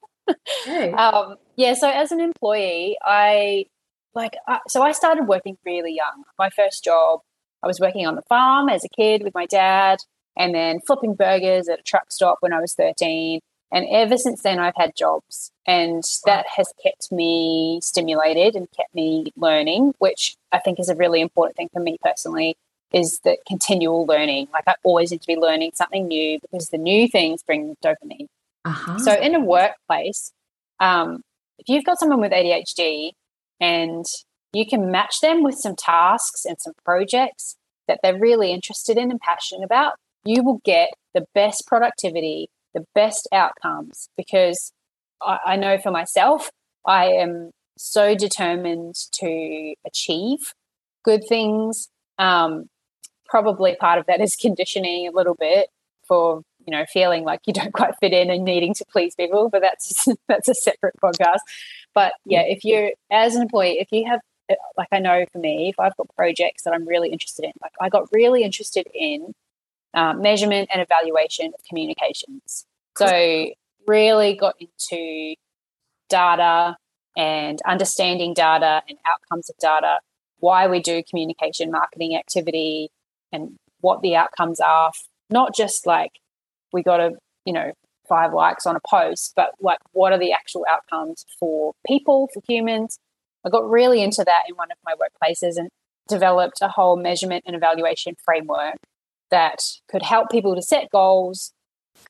Hey. 0.65 0.91
Um, 0.93 1.35
yeah. 1.57 1.73
So, 1.73 1.89
as 1.89 2.11
an 2.11 2.21
employee, 2.21 2.97
I 3.03 3.65
like. 4.13 4.35
Uh, 4.47 4.59
so, 4.67 4.81
I 4.81 4.91
started 4.91 5.27
working 5.27 5.57
really 5.65 5.93
young. 5.93 6.23
My 6.37 6.49
first 6.49 6.83
job, 6.83 7.21
I 7.63 7.67
was 7.67 7.79
working 7.79 8.07
on 8.07 8.15
the 8.15 8.21
farm 8.23 8.69
as 8.69 8.85
a 8.85 8.89
kid 8.89 9.23
with 9.23 9.33
my 9.33 9.45
dad 9.45 9.99
and 10.37 10.55
then 10.55 10.79
flipping 10.85 11.15
burgers 11.15 11.67
at 11.67 11.79
a 11.79 11.83
truck 11.83 12.11
stop 12.11 12.37
when 12.39 12.53
I 12.53 12.61
was 12.61 12.73
13. 12.73 13.41
And 13.73 13.85
ever 13.89 14.17
since 14.17 14.41
then, 14.41 14.59
I've 14.59 14.75
had 14.75 14.95
jobs, 14.97 15.51
and 15.65 16.03
that 16.25 16.45
has 16.57 16.73
kept 16.83 17.09
me 17.09 17.79
stimulated 17.81 18.55
and 18.55 18.67
kept 18.75 18.93
me 18.93 19.31
learning, 19.37 19.93
which 19.99 20.35
I 20.51 20.59
think 20.59 20.77
is 20.77 20.89
a 20.89 20.95
really 20.95 21.21
important 21.21 21.55
thing 21.55 21.69
for 21.71 21.79
me 21.79 21.97
personally. 22.03 22.57
Is 22.93 23.19
that 23.23 23.39
continual 23.47 24.05
learning? 24.05 24.47
Like 24.53 24.65
I 24.67 24.75
always 24.83 25.11
need 25.11 25.21
to 25.21 25.27
be 25.27 25.35
learning 25.35 25.71
something 25.75 26.07
new 26.07 26.39
because 26.41 26.69
the 26.69 26.77
new 26.77 27.07
things 27.07 27.43
bring 27.43 27.75
dopamine. 27.83 28.27
Uh-huh. 28.65 28.99
So 28.99 29.13
in 29.13 29.35
a 29.35 29.39
workplace, 29.39 30.31
um, 30.79 31.21
if 31.57 31.69
you've 31.69 31.85
got 31.85 31.99
someone 31.99 32.21
with 32.21 32.31
ADHD 32.31 33.11
and 33.59 34.05
you 34.53 34.65
can 34.67 34.91
match 34.91 35.21
them 35.21 35.43
with 35.43 35.55
some 35.55 35.75
tasks 35.75 36.43
and 36.45 36.57
some 36.59 36.73
projects 36.83 37.55
that 37.87 37.99
they're 38.03 38.19
really 38.19 38.51
interested 38.51 38.97
in 38.97 39.11
and 39.11 39.19
passionate 39.19 39.63
about, 39.63 39.93
you 40.25 40.43
will 40.43 40.59
get 40.63 40.89
the 41.13 41.25
best 41.33 41.65
productivity, 41.67 42.49
the 42.73 42.85
best 42.93 43.27
outcomes. 43.31 44.09
Because 44.17 44.71
I, 45.21 45.39
I 45.45 45.55
know 45.55 45.77
for 45.77 45.91
myself, 45.91 46.49
I 46.85 47.05
am 47.05 47.51
so 47.77 48.15
determined 48.15 48.95
to 49.13 49.73
achieve 49.85 50.39
good 51.03 51.21
things. 51.27 51.89
Um, 52.17 52.65
probably 53.31 53.75
part 53.75 53.97
of 53.97 54.05
that 54.05 54.21
is 54.21 54.35
conditioning 54.35 55.07
a 55.07 55.11
little 55.11 55.35
bit 55.35 55.69
for 56.07 56.43
you 56.67 56.71
know 56.71 56.85
feeling 56.91 57.23
like 57.23 57.39
you 57.47 57.53
don't 57.53 57.73
quite 57.79 57.95
fit 57.99 58.13
in 58.13 58.29
and 58.29 58.43
needing 58.43 58.73
to 58.75 58.85
please 58.91 59.15
people 59.15 59.49
but 59.49 59.61
that's 59.61 60.05
that's 60.27 60.49
a 60.49 60.53
separate 60.53 60.93
podcast 61.03 61.39
but 61.95 62.13
yeah 62.25 62.41
if 62.41 62.63
you're 62.63 62.91
as 63.09 63.35
an 63.35 63.41
employee 63.41 63.79
if 63.79 63.87
you 63.91 64.05
have 64.07 64.19
like 64.77 64.89
i 64.91 64.99
know 64.99 65.25
for 65.31 65.39
me 65.39 65.69
if 65.69 65.79
i've 65.79 65.95
got 65.95 66.13
projects 66.15 66.63
that 66.63 66.73
i'm 66.73 66.85
really 66.85 67.09
interested 67.09 67.45
in 67.45 67.51
like 67.63 67.71
i 67.81 67.87
got 67.87 68.07
really 68.11 68.43
interested 68.43 68.85
in 68.93 69.33
um, 69.93 70.21
measurement 70.21 70.69
and 70.71 70.81
evaluation 70.81 71.47
of 71.47 71.63
communications. 71.67 72.65
So, 72.97 73.49
really 73.87 74.35
got 74.35 74.55
into 74.59 75.35
data 76.09 76.77
and 77.17 77.59
understanding 77.65 78.33
data 78.33 78.83
and 78.87 78.97
outcomes 79.07 79.49
of 79.49 79.57
data, 79.57 79.99
why 80.39 80.67
we 80.67 80.81
do 80.81 81.01
communication 81.03 81.71
marketing 81.71 82.15
activity, 82.15 82.89
and 83.31 83.55
what 83.81 84.01
the 84.01 84.15
outcomes 84.15 84.59
are. 84.59 84.91
Not 85.29 85.55
just 85.55 85.85
like 85.85 86.11
we 86.73 86.83
got 86.83 86.99
a, 86.99 87.11
you 87.45 87.53
know, 87.53 87.71
five 88.07 88.33
likes 88.33 88.65
on 88.65 88.75
a 88.75 88.81
post, 88.89 89.33
but 89.35 89.51
like 89.61 89.79
what 89.91 90.11
are 90.11 90.19
the 90.19 90.33
actual 90.33 90.65
outcomes 90.69 91.25
for 91.39 91.73
people, 91.87 92.29
for 92.33 92.41
humans? 92.47 92.97
I 93.45 93.49
got 93.49 93.69
really 93.69 94.01
into 94.03 94.23
that 94.25 94.43
in 94.47 94.55
one 94.55 94.69
of 94.71 94.77
my 94.85 94.93
workplaces 94.93 95.57
and 95.57 95.69
developed 96.07 96.59
a 96.61 96.67
whole 96.67 96.97
measurement 96.97 97.43
and 97.47 97.55
evaluation 97.55 98.15
framework 98.23 98.75
that 99.29 99.59
could 99.89 100.03
help 100.03 100.29
people 100.29 100.55
to 100.55 100.61
set 100.61 100.89
goals 100.91 101.53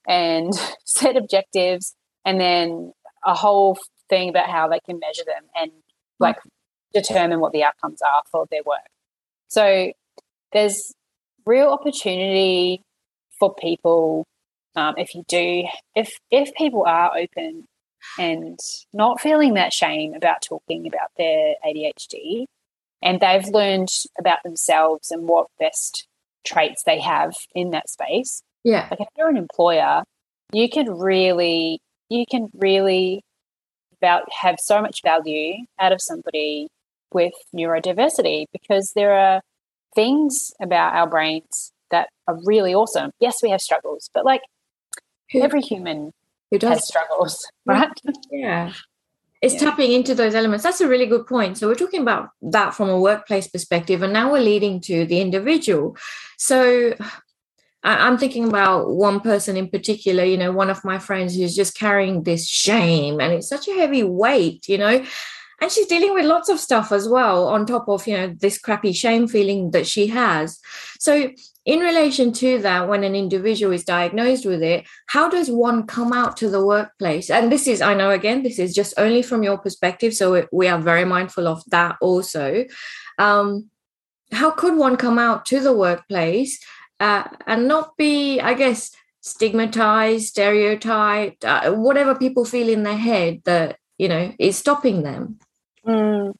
and 0.07 0.53
set 0.85 1.15
objectives 1.15 1.95
and 2.25 2.39
then 2.39 2.93
a 3.25 3.35
whole 3.35 3.77
thing 4.09 4.29
about 4.29 4.49
how 4.49 4.67
they 4.67 4.79
can 4.79 4.99
measure 4.99 5.23
them 5.25 5.43
and 5.55 5.71
like 6.19 6.37
mm. 6.37 6.49
determine 6.93 7.39
what 7.39 7.53
the 7.53 7.63
outcomes 7.63 8.01
are 8.01 8.23
for 8.31 8.45
their 8.49 8.63
work. 8.65 8.79
So 9.47 9.91
there's 10.51 10.93
real 11.45 11.69
opportunity 11.69 12.81
for 13.39 13.53
people 13.55 14.25
um, 14.75 14.95
if 14.97 15.13
you 15.15 15.23
do 15.27 15.63
if 15.95 16.13
if 16.29 16.53
people 16.53 16.83
are 16.85 17.11
open 17.17 17.65
and 18.17 18.59
not 18.93 19.21
feeling 19.21 19.53
that 19.55 19.73
shame 19.73 20.13
about 20.13 20.41
talking 20.41 20.87
about 20.87 21.09
their 21.17 21.55
ADHD 21.65 22.45
and 23.01 23.19
they've 23.19 23.47
learned 23.47 23.89
about 24.19 24.39
themselves 24.43 25.11
and 25.11 25.27
what 25.27 25.47
best 25.59 26.07
traits 26.45 26.83
they 26.83 26.99
have 26.99 27.33
in 27.53 27.71
that 27.71 27.89
space. 27.89 28.41
Yeah. 28.63 28.87
Like 28.89 29.01
if 29.01 29.07
you're 29.17 29.29
an 29.29 29.37
employer, 29.37 30.03
you 30.51 30.69
can 30.69 30.91
really 30.91 31.79
you 32.09 32.25
can 32.29 32.49
really 32.53 33.23
about 33.97 34.23
have 34.41 34.55
so 34.59 34.81
much 34.81 35.01
value 35.03 35.53
out 35.79 35.91
of 35.91 36.01
somebody 36.01 36.67
with 37.13 37.33
neurodiversity 37.55 38.45
because 38.51 38.93
there 38.95 39.13
are 39.13 39.41
things 39.95 40.51
about 40.61 40.95
our 40.95 41.07
brains 41.07 41.71
that 41.91 42.09
are 42.27 42.37
really 42.45 42.73
awesome. 42.73 43.11
Yes, 43.19 43.41
we 43.43 43.49
have 43.49 43.61
struggles, 43.61 44.09
but 44.13 44.25
like 44.25 44.41
who, 45.31 45.41
every 45.41 45.61
human 45.61 46.13
who 46.49 46.59
does 46.59 46.69
has 46.69 46.87
struggles, 46.87 47.49
right? 47.65 47.89
Yeah 48.31 48.73
it's 49.41 49.55
yeah. 49.55 49.59
tapping 49.59 49.91
into 49.91 50.15
those 50.15 50.35
elements 50.35 50.63
that's 50.63 50.81
a 50.81 50.87
really 50.87 51.05
good 51.05 51.25
point 51.27 51.57
so 51.57 51.67
we're 51.67 51.75
talking 51.75 52.01
about 52.01 52.29
that 52.41 52.73
from 52.73 52.89
a 52.89 52.99
workplace 52.99 53.47
perspective 53.47 54.01
and 54.01 54.13
now 54.13 54.31
we're 54.31 54.39
leading 54.39 54.79
to 54.79 55.05
the 55.05 55.19
individual 55.19 55.97
so 56.37 56.93
i'm 57.83 58.17
thinking 58.17 58.47
about 58.47 58.91
one 58.91 59.19
person 59.19 59.57
in 59.57 59.67
particular 59.67 60.23
you 60.23 60.37
know 60.37 60.51
one 60.51 60.69
of 60.69 60.85
my 60.85 60.99
friends 60.99 61.35
who's 61.35 61.55
just 61.55 61.75
carrying 61.75 62.23
this 62.23 62.47
shame 62.47 63.19
and 63.19 63.33
it's 63.33 63.49
such 63.49 63.67
a 63.67 63.73
heavy 63.73 64.03
weight 64.03 64.67
you 64.69 64.77
know 64.77 65.03
and 65.61 65.71
she's 65.71 65.87
dealing 65.87 66.13
with 66.13 66.25
lots 66.25 66.49
of 66.49 66.59
stuff 66.59 66.91
as 66.91 67.07
well 67.07 67.47
on 67.47 67.65
top 67.65 67.87
of 67.87 68.07
you 68.07 68.17
know 68.17 68.35
this 68.39 68.57
crappy 68.57 68.91
shame 68.91 69.27
feeling 69.27 69.71
that 69.71 69.87
she 69.87 70.07
has. 70.07 70.59
So 70.99 71.31
in 71.63 71.79
relation 71.79 72.33
to 72.33 72.59
that 72.63 72.89
when 72.89 73.03
an 73.03 73.15
individual 73.15 73.71
is 73.71 73.85
diagnosed 73.85 74.47
with 74.47 74.63
it 74.63 74.83
how 75.05 75.29
does 75.29 75.47
one 75.47 75.85
come 75.85 76.11
out 76.11 76.35
to 76.37 76.49
the 76.49 76.65
workplace? 76.65 77.29
And 77.29 77.51
this 77.51 77.67
is 77.67 77.81
i 77.81 77.93
know 77.93 78.09
again 78.09 78.43
this 78.43 78.59
is 78.59 78.73
just 78.73 78.93
only 78.97 79.21
from 79.21 79.43
your 79.43 79.57
perspective 79.57 80.13
so 80.13 80.47
we 80.51 80.67
are 80.67 80.79
very 80.79 81.05
mindful 81.05 81.47
of 81.47 81.63
that 81.67 81.97
also. 82.01 82.65
Um, 83.19 83.69
how 84.31 84.51
could 84.51 84.77
one 84.77 84.95
come 84.95 85.19
out 85.19 85.45
to 85.47 85.59
the 85.59 85.75
workplace 85.75 86.59
uh, 86.99 87.23
and 87.45 87.67
not 87.67 87.95
be 87.97 88.39
i 88.39 88.53
guess 88.53 88.91
stigmatized 89.21 90.27
stereotyped 90.27 91.45
uh, 91.45 91.71
whatever 91.71 92.15
people 92.15 92.45
feel 92.45 92.69
in 92.69 92.83
their 92.83 92.97
head 92.97 93.41
that 93.45 93.77
you 93.97 94.07
know 94.07 94.33
is 94.39 94.57
stopping 94.57 95.03
them 95.03 95.37
mm, 95.85 96.33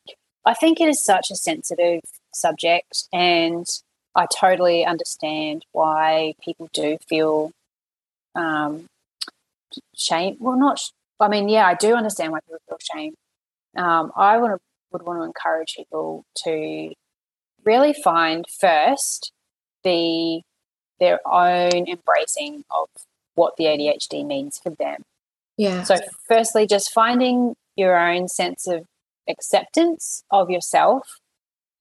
i 0.46 0.54
think 0.54 0.80
it 0.80 0.88
is 0.88 1.04
such 1.04 1.32
a 1.32 1.36
sensitive 1.36 2.02
subject 2.34 3.06
and 3.12 3.66
I 4.16 4.26
totally 4.26 4.86
understand 4.86 5.66
why 5.72 6.36
people 6.44 6.70
do 6.74 6.98
feel 7.08 7.52
um, 8.36 8.88
shame. 9.96 10.38
Well, 10.40 10.58
not. 10.58 10.82
I 11.20 11.28
mean, 11.28 11.50
yeah, 11.50 11.66
I 11.66 11.76
do 11.76 11.96
understand 11.96 12.32
why 12.32 12.40
people 12.42 12.60
feel 12.68 12.78
shame. 12.94 13.14
Um, 13.78 14.12
I 14.16 14.38
want 14.38 14.54
to, 14.54 14.60
would 14.92 15.04
want 15.04 15.20
to 15.20 15.24
encourage 15.24 15.76
people 15.78 16.26
to 16.44 16.94
really 17.64 17.94
find 17.94 18.46
first 18.60 19.32
the 19.84 20.42
their 21.00 21.20
own 21.26 21.88
embracing 21.88 22.64
of 22.70 22.88
what 23.36 23.56
the 23.58 23.64
ADHD 23.66 24.26
means 24.26 24.60
for 24.62 24.72
them. 24.72 25.04
Yeah. 25.58 25.84
So, 25.84 25.98
firstly, 26.28 26.68
just 26.68 26.92
finding 26.92 27.56
your 27.76 27.98
own 27.98 28.28
sense 28.28 28.68
of 28.68 28.86
acceptance 29.32 30.24
of 30.30 30.50
yourself 30.50 31.22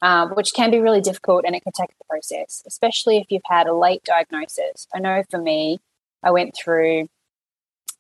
um, 0.03 0.31
which 0.31 0.53
can 0.55 0.71
be 0.71 0.81
really 0.81 1.01
difficult 1.01 1.45
and 1.47 1.55
it 1.55 1.63
can 1.63 1.73
take 1.73 1.91
a 1.91 2.05
process, 2.09 2.63
especially 2.67 3.19
if 3.19 3.27
you've 3.31 3.43
had 3.45 3.67
a 3.67 3.75
late 3.75 4.03
diagnosis. 4.05 4.87
I 4.95 4.99
know 4.99 5.23
for 5.31 5.41
me, 5.41 5.79
I 6.23 6.31
went 6.31 6.55
through 6.57 7.09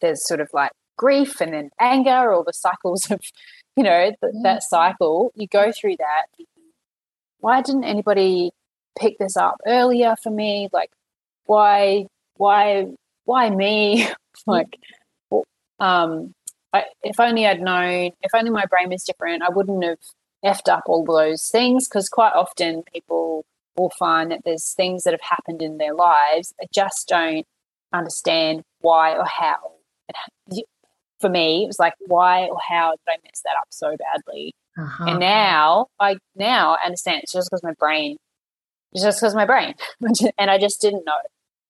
there's 0.00 0.26
sort 0.26 0.40
of 0.40 0.48
like 0.54 0.72
grief 0.96 1.40
and 1.40 1.52
then 1.52 1.70
anger, 1.78 2.32
all 2.32 2.44
the 2.44 2.52
cycles 2.52 3.10
of, 3.10 3.20
you 3.76 3.84
know, 3.84 4.06
th- 4.06 4.16
yeah. 4.22 4.40
that 4.44 4.62
cycle. 4.62 5.30
You 5.34 5.46
go 5.46 5.72
through 5.78 5.96
that. 5.98 6.26
Why 7.40 7.62
didn't 7.62 7.84
anybody 7.84 8.52
pick 8.98 9.18
this 9.18 9.36
up 9.36 9.56
earlier 9.66 10.14
for 10.22 10.30
me? 10.30 10.68
Like, 10.72 10.90
why, 11.44 12.06
why, 12.36 12.86
why 13.24 13.50
me? 13.50 14.08
like, 14.46 14.78
um, 15.78 16.34
I, 16.72 16.84
if 17.02 17.18
only 17.18 17.46
I'd 17.46 17.60
known, 17.60 18.12
if 18.22 18.34
only 18.34 18.50
my 18.50 18.64
brain 18.66 18.90
was 18.90 19.04
different, 19.04 19.42
I 19.42 19.50
wouldn't 19.50 19.84
have 19.84 19.98
effed 20.44 20.72
up 20.72 20.84
all 20.86 21.04
those 21.04 21.48
things 21.48 21.88
because 21.88 22.08
quite 22.08 22.32
often 22.32 22.82
people 22.92 23.44
will 23.76 23.90
find 23.98 24.30
that 24.30 24.42
there's 24.44 24.72
things 24.72 25.04
that 25.04 25.12
have 25.12 25.20
happened 25.20 25.62
in 25.62 25.78
their 25.78 25.94
lives 25.94 26.52
they 26.58 26.66
just 26.72 27.08
don't 27.08 27.46
understand 27.92 28.62
why 28.80 29.16
or 29.16 29.24
how 29.24 29.56
for 31.20 31.28
me, 31.28 31.64
it 31.64 31.66
was 31.66 31.78
like, 31.78 31.94
why 32.00 32.46
or 32.46 32.58
how 32.66 32.92
did 32.92 33.00
I 33.08 33.16
mess 33.24 33.42
that 33.44 33.54
up 33.60 33.68
so 33.70 33.96
badly? 33.96 34.54
Uh-huh. 34.78 35.04
And 35.06 35.20
now 35.20 35.86
I 36.00 36.16
now 36.34 36.76
understand 36.84 37.22
it's 37.22 37.32
just 37.32 37.50
because 37.50 37.62
my 37.62 37.74
brain, 37.78 38.16
it's 38.92 39.04
just 39.04 39.20
because 39.20 39.34
my 39.34 39.44
brain, 39.44 39.74
and 40.38 40.50
I 40.50 40.58
just 40.58 40.80
didn't 40.80 41.04
know. 41.04 41.18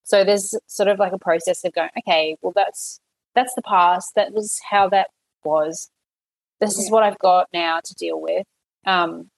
So 0.04 0.24
there's 0.24 0.54
sort 0.66 0.88
of 0.88 0.98
like 0.98 1.12
a 1.12 1.18
process 1.18 1.64
of 1.64 1.72
going, 1.72 1.90
okay, 1.98 2.36
well 2.40 2.52
that's 2.54 3.00
that's 3.34 3.54
the 3.54 3.62
past. 3.62 4.14
That 4.14 4.32
was 4.32 4.60
how 4.70 4.88
that 4.88 5.08
was. 5.44 5.90
This 6.60 6.78
is 6.78 6.90
what 6.90 7.02
I've 7.02 7.18
got 7.18 7.48
now 7.52 7.80
to 7.82 7.94
deal 7.94 8.20
with. 8.20 8.46
Um, 8.86 9.30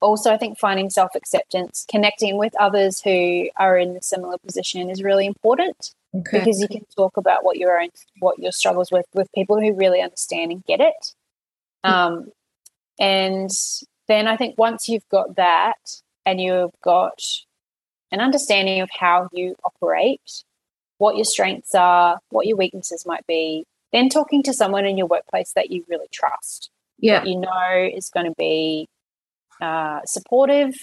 also, 0.00 0.32
I 0.32 0.36
think 0.36 0.58
finding 0.58 0.90
self 0.90 1.14
acceptance, 1.14 1.84
connecting 1.90 2.38
with 2.38 2.54
others 2.60 3.00
who 3.00 3.48
are 3.56 3.76
in 3.76 3.96
a 3.96 4.02
similar 4.02 4.38
position 4.38 4.90
is 4.90 5.02
really 5.02 5.26
important 5.26 5.92
okay. 6.14 6.38
because 6.38 6.60
you 6.60 6.68
can 6.68 6.84
talk 6.96 7.16
about 7.16 7.44
what 7.44 7.56
your 7.56 7.80
own 7.80 7.88
what 8.20 8.38
your 8.38 8.52
struggles 8.52 8.92
with 8.92 9.06
with 9.14 9.32
people 9.34 9.60
who 9.60 9.74
really 9.74 10.00
understand 10.00 10.52
and 10.52 10.64
get 10.64 10.80
it. 10.80 11.14
Um, 11.82 12.30
and 13.00 13.50
then 14.06 14.26
I 14.26 14.36
think 14.36 14.58
once 14.58 14.88
you've 14.88 15.08
got 15.10 15.36
that 15.36 16.00
and 16.24 16.40
you've 16.40 16.78
got 16.82 17.20
an 18.10 18.20
understanding 18.20 18.80
of 18.80 18.90
how 18.96 19.28
you 19.32 19.54
operate, 19.64 20.44
what 20.98 21.16
your 21.16 21.24
strengths 21.24 21.74
are, 21.74 22.18
what 22.30 22.46
your 22.46 22.56
weaknesses 22.56 23.04
might 23.06 23.26
be, 23.26 23.64
then 23.92 24.08
talking 24.08 24.42
to 24.42 24.52
someone 24.52 24.84
in 24.84 24.98
your 24.98 25.06
workplace 25.06 25.52
that 25.54 25.70
you 25.70 25.84
really 25.88 26.08
trust. 26.12 26.70
Yeah. 27.00 27.22
you 27.24 27.38
know 27.38 27.88
is 27.94 28.10
going 28.10 28.26
to 28.26 28.34
be 28.36 28.88
uh, 29.60 30.00
supportive 30.04 30.74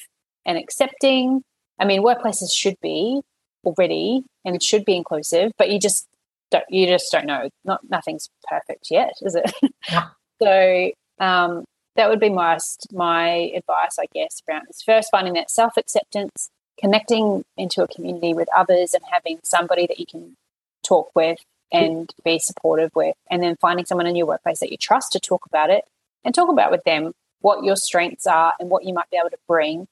and 0.45 0.57
accepting. 0.57 1.43
I 1.77 1.85
mean, 1.85 2.03
workplaces 2.03 2.53
should 2.55 2.77
be 2.81 3.21
already 3.65 4.23
and 4.45 4.61
should 4.63 4.85
be 4.85 4.95
inclusive, 4.95 5.51
but 5.57 5.69
you 5.69 5.79
just 5.79 6.07
don't 6.51 6.63
you 6.69 6.87
just 6.87 7.11
don't 7.11 7.25
know. 7.25 7.49
Not 7.63 7.81
nothing's 7.89 8.29
perfect 8.47 8.87
yet, 8.89 9.13
is 9.21 9.35
it? 9.35 9.51
Yeah. 9.89 10.07
so 10.41 10.91
um, 11.19 11.65
that 11.95 12.09
would 12.09 12.19
be 12.19 12.29
my 12.29 12.57
my 12.91 13.51
advice, 13.55 13.97
I 13.99 14.05
guess, 14.13 14.41
around 14.49 14.63
is 14.69 14.81
first 14.85 15.09
finding 15.11 15.33
that 15.33 15.49
self 15.49 15.77
acceptance, 15.77 16.49
connecting 16.79 17.43
into 17.57 17.83
a 17.83 17.87
community 17.87 18.33
with 18.33 18.47
others, 18.55 18.93
and 18.93 19.03
having 19.09 19.39
somebody 19.43 19.87
that 19.87 19.99
you 19.99 20.05
can 20.05 20.35
talk 20.83 21.11
with 21.15 21.39
and 21.71 22.13
be 22.23 22.39
supportive 22.39 22.91
with, 22.95 23.15
and 23.29 23.41
then 23.41 23.55
finding 23.59 23.85
someone 23.85 24.07
in 24.07 24.15
your 24.15 24.27
workplace 24.27 24.59
that 24.59 24.71
you 24.71 24.77
trust 24.77 25.11
to 25.11 25.19
talk 25.19 25.45
about 25.45 25.69
it 25.69 25.83
and 26.23 26.33
talk 26.33 26.49
about 26.49 26.71
with 26.71 26.83
them 26.83 27.13
what 27.41 27.63
your 27.63 27.75
strengths 27.75 28.25
are 28.25 28.53
and 28.59 28.69
what 28.69 28.83
you 28.83 28.93
might 28.93 29.09
be 29.11 29.17
able 29.17 29.29
to 29.29 29.37
bring 29.47 29.87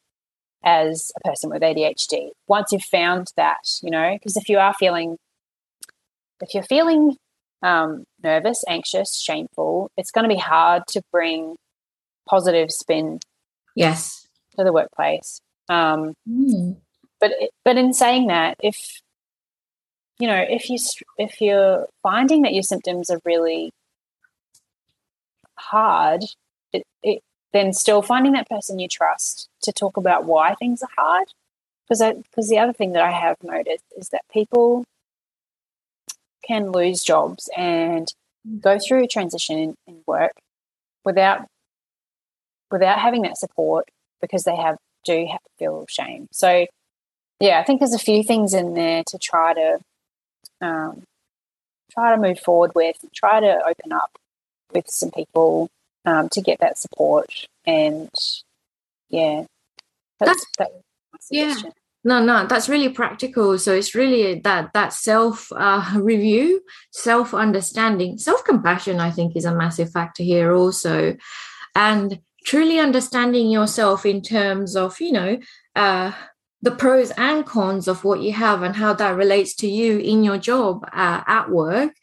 as 0.64 1.12
a 1.18 1.28
person 1.28 1.50
with 1.50 1.62
ADHD. 1.62 2.30
Once 2.48 2.72
you've 2.72 2.84
found 2.84 3.32
that, 3.36 3.80
you 3.82 3.92
know, 3.92 4.14
because 4.14 4.38
if 4.38 4.50
you 4.50 4.58
are 4.58 4.74
feeling, 4.74 5.18
if 6.42 6.54
you're 6.54 6.64
feeling 6.64 7.18
um, 7.62 8.06
nervous, 8.24 8.64
anxious, 8.68 9.20
shameful, 9.20 9.92
it's 9.98 10.12
going 10.12 10.24
to 10.24 10.34
be 10.34 10.40
hard 10.40 10.84
to 10.90 11.02
bring 11.12 11.56
positive 12.28 12.72
spin. 12.72 13.20
Yes. 13.76 14.28
To 14.58 14.64
the 14.64 14.74
workplace. 14.74 15.42
Um, 15.70 16.14
mm. 16.30 16.78
But 17.20 17.32
but 17.64 17.78
in 17.78 17.94
saying 17.94 18.28
that, 18.28 18.58
if 18.62 19.02
you 20.20 20.28
know, 20.28 20.46
if 20.48 20.70
you 20.70 20.78
if 21.18 21.42
you're 21.42 21.88
finding 22.02 22.42
that 22.44 22.54
your 22.54 22.64
symptoms 22.64 23.10
are 23.10 23.20
really 23.26 23.72
hard, 25.58 26.24
it, 26.72 26.84
it 27.02 27.22
then 27.54 27.72
still 27.72 28.02
finding 28.02 28.34
that 28.34 28.50
person 28.50 28.80
you 28.80 28.88
trust 28.88 29.48
to 29.62 29.72
talk 29.72 29.98
about 29.98 30.26
why 30.26 30.56
things 30.56 30.82
are 30.82 30.90
hard. 30.98 31.28
Because 31.88 32.02
because 32.24 32.50
the 32.50 32.60
other 32.60 32.74
thing 32.74 32.94
that 32.94 33.04
I 33.04 33.12
have 33.12 33.38
noticed 33.44 33.86
is 33.98 34.10
that 34.10 34.22
people 34.32 34.86
can 36.46 36.72
lose 36.72 37.04
jobs 37.04 37.50
and 37.56 38.08
go 38.60 38.78
through 38.78 39.04
a 39.04 39.08
transition 39.08 39.58
in, 39.58 39.76
in 39.88 40.02
work 40.06 40.34
without 41.06 41.48
without 42.72 43.00
having 43.00 43.22
that 43.22 43.38
support 43.38 43.90
because 44.22 44.44
they 44.44 44.56
have 44.56 44.78
do 45.04 45.28
have 45.32 45.42
to 45.42 45.50
feel 45.60 45.86
shame. 45.88 46.28
So 46.32 46.66
yeah, 47.40 47.60
I 47.60 47.64
think 47.64 47.80
there's 47.80 47.94
a 47.94 48.00
few 48.00 48.24
things 48.24 48.54
in 48.54 48.74
there 48.74 49.04
to 49.08 49.18
try 49.18 49.54
to 49.54 49.80
um, 50.62 51.04
try 51.92 52.16
to 52.16 52.22
move 52.22 52.40
forward 52.40 52.72
with, 52.76 52.98
try 53.14 53.40
to 53.40 53.62
open 53.68 53.92
up 53.92 54.18
with 54.74 54.90
some 54.90 55.12
people 55.12 55.70
um, 56.06 56.30
to 56.30 56.42
get 56.42 56.60
that 56.60 56.78
support. 56.78 57.48
And 57.66 58.10
yeah, 59.10 59.46
that's, 60.20 60.46
that's 60.58 60.72
that 60.72 60.72
yeah. 61.32 61.56
No, 62.06 62.24
no, 62.24 62.46
that's 62.48 62.68
really 62.68 62.90
practical. 62.90 63.58
So 63.58 63.74
it's 63.74 63.96
really 63.96 64.40
that 64.42 64.74
that 64.74 64.92
self 64.94 65.52
uh, 65.56 65.92
review, 65.96 66.62
self 66.92 67.34
understanding, 67.34 68.18
self 68.18 68.44
compassion. 68.44 69.00
I 69.00 69.12
think 69.12 69.36
is 69.36 69.46
a 69.46 69.56
massive 69.56 69.92
factor 69.92 70.24
here 70.24 70.54
also, 70.54 71.16
and 71.76 72.20
truly 72.44 72.80
understanding 72.80 73.50
yourself 73.50 74.06
in 74.06 74.22
terms 74.22 74.76
of 74.76 75.00
you 75.00 75.12
know 75.12 75.40
uh, 75.76 76.12
the 76.62 76.72
pros 76.72 77.12
and 77.12 77.46
cons 77.46 77.88
of 77.88 78.04
what 78.04 78.22
you 78.22 78.34
have 78.34 78.64
and 78.64 78.76
how 78.76 78.94
that 78.94 79.16
relates 79.16 79.56
to 79.56 79.68
you 79.68 79.98
in 80.00 80.24
your 80.24 80.38
job 80.38 80.84
uh, 80.94 81.22
at 81.28 81.50
work. 81.50 81.94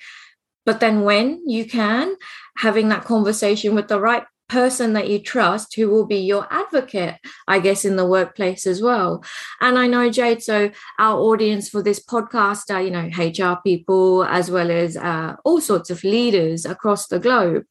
But 0.67 0.81
then 0.81 1.03
when 1.03 1.49
you 1.49 1.65
can 1.65 2.15
having 2.59 2.91
that 2.91 3.05
conversation 3.05 3.75
with 3.75 3.89
the 3.89 3.99
right 3.99 4.25
person 4.51 4.93
that 4.95 5.09
you 5.09 5.19
trust 5.19 5.75
who 5.77 5.89
will 5.89 6.07
be 6.07 6.19
your 6.19 6.47
advocate, 6.51 7.17
I 7.49 7.61
guess, 7.61 7.85
in 7.85 7.97
the 7.97 8.05
workplace 8.05 8.67
as 8.67 8.83
well. 8.83 9.25
And 9.61 9.79
I 9.79 9.87
know, 9.87 10.11
Jade, 10.11 10.43
so 10.43 10.71
our 10.99 11.19
audience 11.19 11.69
for 11.69 11.83
this 11.83 12.05
podcast 12.05 12.75
are, 12.75 12.83
you 12.83 12.91
know, 12.91 13.09
HR 13.17 13.61
people 13.63 14.25
as 14.25 14.51
well 14.51 14.71
as 14.71 14.97
uh, 14.97 15.37
all 15.45 15.61
sorts 15.61 15.89
of 15.89 16.05
leaders 16.05 16.67
across 16.67 17.07
the 17.07 17.21
globe. 17.21 17.65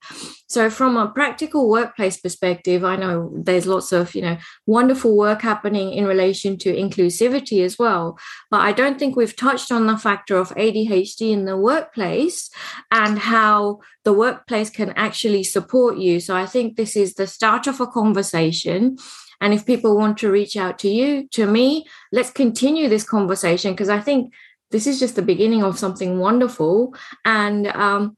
So, 0.49 0.71
from 0.71 0.97
a 0.97 1.07
practical 1.07 1.69
workplace 1.69 2.17
perspective, 2.17 2.83
I 2.83 2.95
know 2.95 3.31
there's 3.35 3.67
lots 3.67 3.91
of, 3.91 4.15
you 4.15 4.23
know, 4.23 4.37
wonderful 4.65 5.15
work 5.15 5.43
happening 5.43 5.93
in 5.93 6.05
relation 6.07 6.57
to 6.59 6.73
inclusivity 6.75 7.63
as 7.63 7.77
well. 7.77 8.17
But 8.49 8.61
I 8.61 8.71
don't 8.71 8.97
think 8.97 9.15
we've 9.15 9.35
touched 9.35 9.71
on 9.71 9.85
the 9.85 9.95
factor 9.95 10.37
of 10.37 10.49
ADHD 10.55 11.31
in 11.31 11.45
the 11.45 11.55
workplace 11.55 12.49
and 12.89 13.19
how 13.19 13.81
the 14.03 14.13
workplace 14.13 14.71
can 14.71 14.89
actually 14.95 15.43
support 15.43 15.99
you. 15.99 16.19
So, 16.19 16.35
I 16.35 16.47
think 16.47 16.68
this 16.75 16.95
is 16.95 17.15
the 17.15 17.27
start 17.27 17.67
of 17.67 17.79
a 17.79 17.88
conversation. 17.88 18.97
And 19.41 19.53
if 19.53 19.65
people 19.65 19.97
want 19.97 20.17
to 20.19 20.32
reach 20.32 20.58
out 20.58 20.79
to 20.79 20.89
you, 20.89 21.27
to 21.29 21.45
me, 21.45 21.86
let's 22.12 22.32
continue 22.32 22.89
this 22.89 23.03
conversation 23.03 23.71
because 23.71 23.89
I 23.89 23.99
think 23.99 24.34
this 24.71 24.86
is 24.86 24.99
just 24.99 25.15
the 25.15 25.21
beginning 25.21 25.63
of 25.63 25.79
something 25.79 26.19
wonderful. 26.19 26.93
And 27.25 27.67
um, 27.67 28.17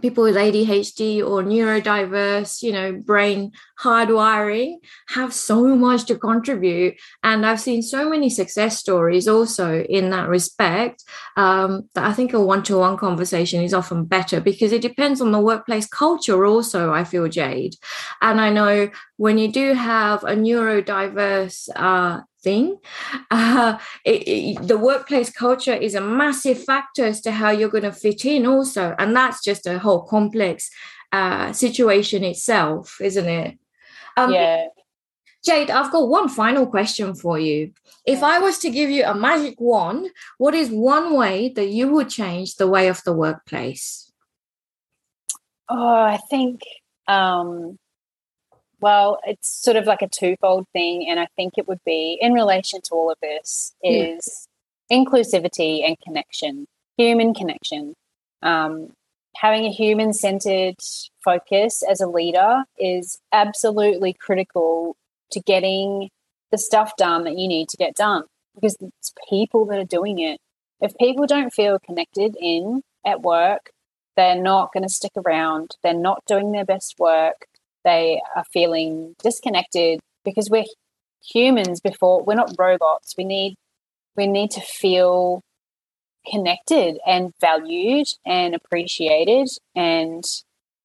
people 0.00 0.24
with 0.24 0.36
ADHD 0.36 1.20
or 1.20 1.42
neurodiverse, 1.42 2.62
you 2.62 2.72
know, 2.72 2.92
brain 2.92 3.52
hardwiring 3.80 4.76
have 5.08 5.32
so 5.32 5.76
much 5.76 6.04
to 6.06 6.16
contribute. 6.16 6.94
And 7.22 7.44
I've 7.44 7.60
seen 7.60 7.82
so 7.82 8.08
many 8.08 8.30
success 8.30 8.78
stories 8.78 9.28
also 9.28 9.82
in 9.82 10.10
that 10.10 10.28
respect 10.28 11.04
um, 11.36 11.88
that 11.94 12.04
I 12.04 12.12
think 12.12 12.32
a 12.32 12.40
one 12.40 12.62
to 12.64 12.78
one 12.78 12.96
conversation 12.96 13.62
is 13.62 13.74
often 13.74 14.04
better 14.04 14.40
because 14.40 14.72
it 14.72 14.82
depends 14.82 15.20
on 15.20 15.32
the 15.32 15.40
workplace 15.40 15.86
culture, 15.86 16.46
also, 16.46 16.92
I 16.92 17.04
feel, 17.04 17.28
Jade. 17.28 17.76
And 18.22 18.40
I 18.40 18.50
know 18.50 18.90
when 19.16 19.38
you 19.38 19.50
do 19.50 19.74
have 19.74 20.22
a 20.24 20.34
neurodiverse 20.34 21.68
uh, 21.74 22.20
thing. 22.46 22.78
Uh, 23.30 23.76
it, 24.04 24.20
it, 24.36 24.68
the 24.68 24.78
workplace 24.78 25.30
culture 25.44 25.74
is 25.86 25.94
a 25.96 26.00
massive 26.22 26.62
factor 26.70 27.04
as 27.12 27.20
to 27.22 27.30
how 27.32 27.50
you're 27.50 27.76
going 27.76 27.90
to 27.90 28.00
fit 28.04 28.24
in, 28.24 28.46
also. 28.46 28.94
And 29.00 29.16
that's 29.18 29.42
just 29.42 29.66
a 29.66 29.78
whole 29.84 30.02
complex 30.02 30.70
uh, 31.10 31.52
situation 31.52 32.22
itself, 32.22 32.98
isn't 33.00 33.28
it? 33.42 33.58
Um, 34.16 34.32
yeah. 34.32 34.66
Jade, 35.44 35.70
I've 35.70 35.92
got 35.92 36.08
one 36.08 36.28
final 36.28 36.66
question 36.66 37.14
for 37.14 37.38
you. 37.38 37.72
If 38.04 38.22
I 38.22 38.38
was 38.38 38.58
to 38.58 38.70
give 38.70 38.90
you 38.90 39.04
a 39.04 39.14
magic 39.14 39.60
wand, 39.60 40.10
what 40.38 40.54
is 40.54 40.70
one 40.70 41.14
way 41.14 41.50
that 41.56 41.68
you 41.68 41.88
would 41.92 42.08
change 42.08 42.54
the 42.54 42.70
way 42.74 42.88
of 42.88 43.02
the 43.04 43.12
workplace? 43.12 44.12
Oh, 45.68 46.00
I 46.14 46.18
think 46.30 46.60
um, 47.06 47.78
well, 48.80 49.18
it's 49.24 49.48
sort 49.48 49.76
of 49.76 49.86
like 49.86 50.02
a 50.02 50.08
twofold 50.08 50.66
thing. 50.72 51.06
And 51.08 51.18
I 51.18 51.26
think 51.36 51.54
it 51.56 51.66
would 51.68 51.80
be 51.84 52.18
in 52.20 52.32
relation 52.32 52.80
to 52.82 52.94
all 52.94 53.10
of 53.10 53.18
this 53.20 53.74
is 53.82 54.48
yeah. 54.90 54.98
inclusivity 54.98 55.86
and 55.86 55.96
connection, 56.00 56.66
human 56.96 57.34
connection. 57.34 57.94
Um, 58.42 58.92
having 59.36 59.64
a 59.64 59.72
human 59.72 60.12
centered 60.12 60.76
focus 61.24 61.82
as 61.88 62.00
a 62.00 62.06
leader 62.06 62.64
is 62.78 63.18
absolutely 63.32 64.12
critical 64.12 64.96
to 65.32 65.40
getting 65.40 66.10
the 66.50 66.58
stuff 66.58 66.92
done 66.96 67.24
that 67.24 67.36
you 67.36 67.48
need 67.48 67.68
to 67.68 67.76
get 67.76 67.94
done 67.94 68.24
because 68.54 68.76
it's 68.80 69.12
people 69.28 69.66
that 69.66 69.78
are 69.78 69.84
doing 69.84 70.18
it. 70.18 70.38
If 70.80 70.96
people 70.98 71.26
don't 71.26 71.52
feel 71.52 71.78
connected 71.78 72.36
in 72.40 72.82
at 73.04 73.22
work, 73.22 73.70
they're 74.16 74.40
not 74.40 74.72
going 74.72 74.82
to 74.82 74.88
stick 74.88 75.12
around. 75.16 75.76
They're 75.82 75.94
not 75.94 76.22
doing 76.26 76.52
their 76.52 76.64
best 76.64 76.94
work 76.98 77.46
they 77.86 78.20
are 78.34 78.44
feeling 78.52 79.14
disconnected 79.22 80.00
because 80.24 80.50
we're 80.50 80.64
humans 81.24 81.80
before 81.80 82.22
we're 82.22 82.34
not 82.34 82.52
robots. 82.58 83.14
We 83.16 83.24
need 83.24 83.54
we 84.14 84.26
need 84.26 84.50
to 84.52 84.60
feel 84.60 85.40
connected 86.30 86.98
and 87.06 87.32
valued 87.40 88.08
and 88.26 88.54
appreciated. 88.54 89.48
And 89.74 90.24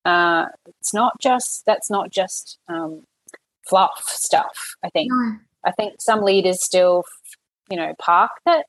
uh, 0.05 0.45
it's 0.79 0.93
not 0.93 1.19
just 1.19 1.63
that's 1.65 1.89
not 1.89 2.11
just 2.11 2.57
um, 2.69 3.03
fluff 3.67 4.03
stuff 4.07 4.75
i 4.83 4.89
think. 4.89 5.11
No. 5.11 5.37
i 5.65 5.71
think 5.71 5.95
some 5.99 6.21
leaders 6.21 6.63
still 6.63 7.03
you 7.69 7.77
know 7.77 7.93
park 7.99 8.31
that 8.45 8.65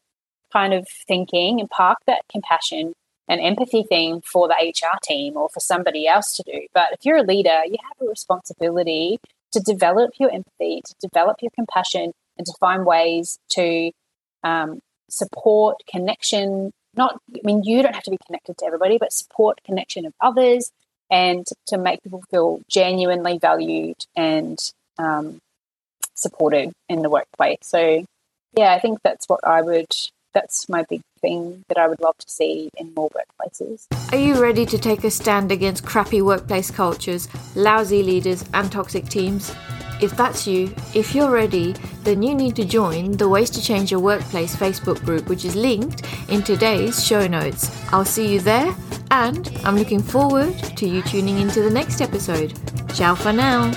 kind 0.52 0.74
of 0.74 0.86
thinking 1.08 1.60
and 1.60 1.68
park 1.70 1.98
that 2.06 2.22
compassion 2.30 2.92
and 3.28 3.40
empathy 3.40 3.82
thing 3.82 4.20
for 4.20 4.48
the 4.48 4.54
hr 4.54 4.98
team 5.02 5.36
or 5.36 5.48
for 5.48 5.60
somebody 5.60 6.06
else 6.06 6.36
to 6.36 6.42
do. 6.44 6.66
But 6.74 6.92
if 6.92 7.04
you're 7.04 7.18
a 7.18 7.22
leader 7.22 7.62
you 7.64 7.76
have 7.82 8.06
a 8.06 8.10
responsibility 8.10 9.18
to 9.52 9.60
develop 9.60 10.12
your 10.18 10.30
empathy 10.32 10.82
to 10.84 10.94
develop 11.00 11.36
your 11.42 11.50
compassion 11.54 12.12
and 12.36 12.46
to 12.46 12.52
find 12.58 12.86
ways 12.86 13.38
to 13.50 13.90
um, 14.44 14.80
support 15.08 15.76
connection 15.88 16.72
not 16.94 17.20
i 17.34 17.40
mean 17.44 17.62
you 17.64 17.82
don't 17.82 17.94
have 17.94 18.02
to 18.02 18.10
be 18.10 18.18
connected 18.26 18.56
to 18.58 18.66
everybody 18.66 18.98
but 18.98 19.12
support 19.12 19.60
connection 19.64 20.06
of 20.06 20.12
others 20.20 20.70
and 21.10 21.46
to 21.66 21.76
make 21.76 22.02
people 22.02 22.22
feel 22.30 22.62
genuinely 22.70 23.36
valued 23.38 23.96
and 24.16 24.72
um, 24.98 25.38
supported 26.14 26.72
in 26.88 27.02
the 27.02 27.10
workplace. 27.10 27.58
So 27.62 28.04
yeah 28.56 28.72
i 28.72 28.78
think 28.78 28.98
that's 29.02 29.28
what 29.28 29.40
i 29.44 29.60
would 29.60 29.94
that's 30.32 30.68
my 30.68 30.82
big 30.84 31.02
thing 31.20 31.64
that 31.68 31.78
i 31.78 31.86
would 31.86 32.00
love 32.00 32.16
to 32.18 32.28
see 32.28 32.68
in 32.76 32.92
more 32.94 33.10
workplaces 33.10 33.86
are 34.12 34.18
you 34.18 34.40
ready 34.40 34.66
to 34.66 34.78
take 34.78 35.04
a 35.04 35.10
stand 35.10 35.52
against 35.52 35.84
crappy 35.84 36.22
workplace 36.22 36.70
cultures 36.70 37.28
lousy 37.54 38.02
leaders 38.02 38.44
and 38.54 38.70
toxic 38.72 39.06
teams 39.08 39.54
if 40.02 40.16
that's 40.16 40.48
you, 40.48 40.74
if 40.94 41.14
you're 41.14 41.30
ready, 41.30 41.76
then 42.02 42.24
you 42.24 42.34
need 42.34 42.56
to 42.56 42.64
join 42.64 43.12
the 43.12 43.28
Ways 43.28 43.50
to 43.50 43.62
Change 43.62 43.92
Your 43.92 44.00
Workplace 44.00 44.56
Facebook 44.56 45.00
group, 45.04 45.28
which 45.28 45.44
is 45.44 45.54
linked 45.54 46.02
in 46.28 46.42
today's 46.42 47.06
show 47.06 47.28
notes. 47.28 47.70
I'll 47.92 48.04
see 48.04 48.32
you 48.32 48.40
there, 48.40 48.74
and 49.12 49.48
I'm 49.64 49.76
looking 49.76 50.02
forward 50.02 50.58
to 50.58 50.88
you 50.88 51.02
tuning 51.02 51.38
into 51.38 51.62
the 51.62 51.70
next 51.70 52.00
episode. 52.00 52.52
Ciao 52.94 53.14
for 53.14 53.32
now. 53.32 53.70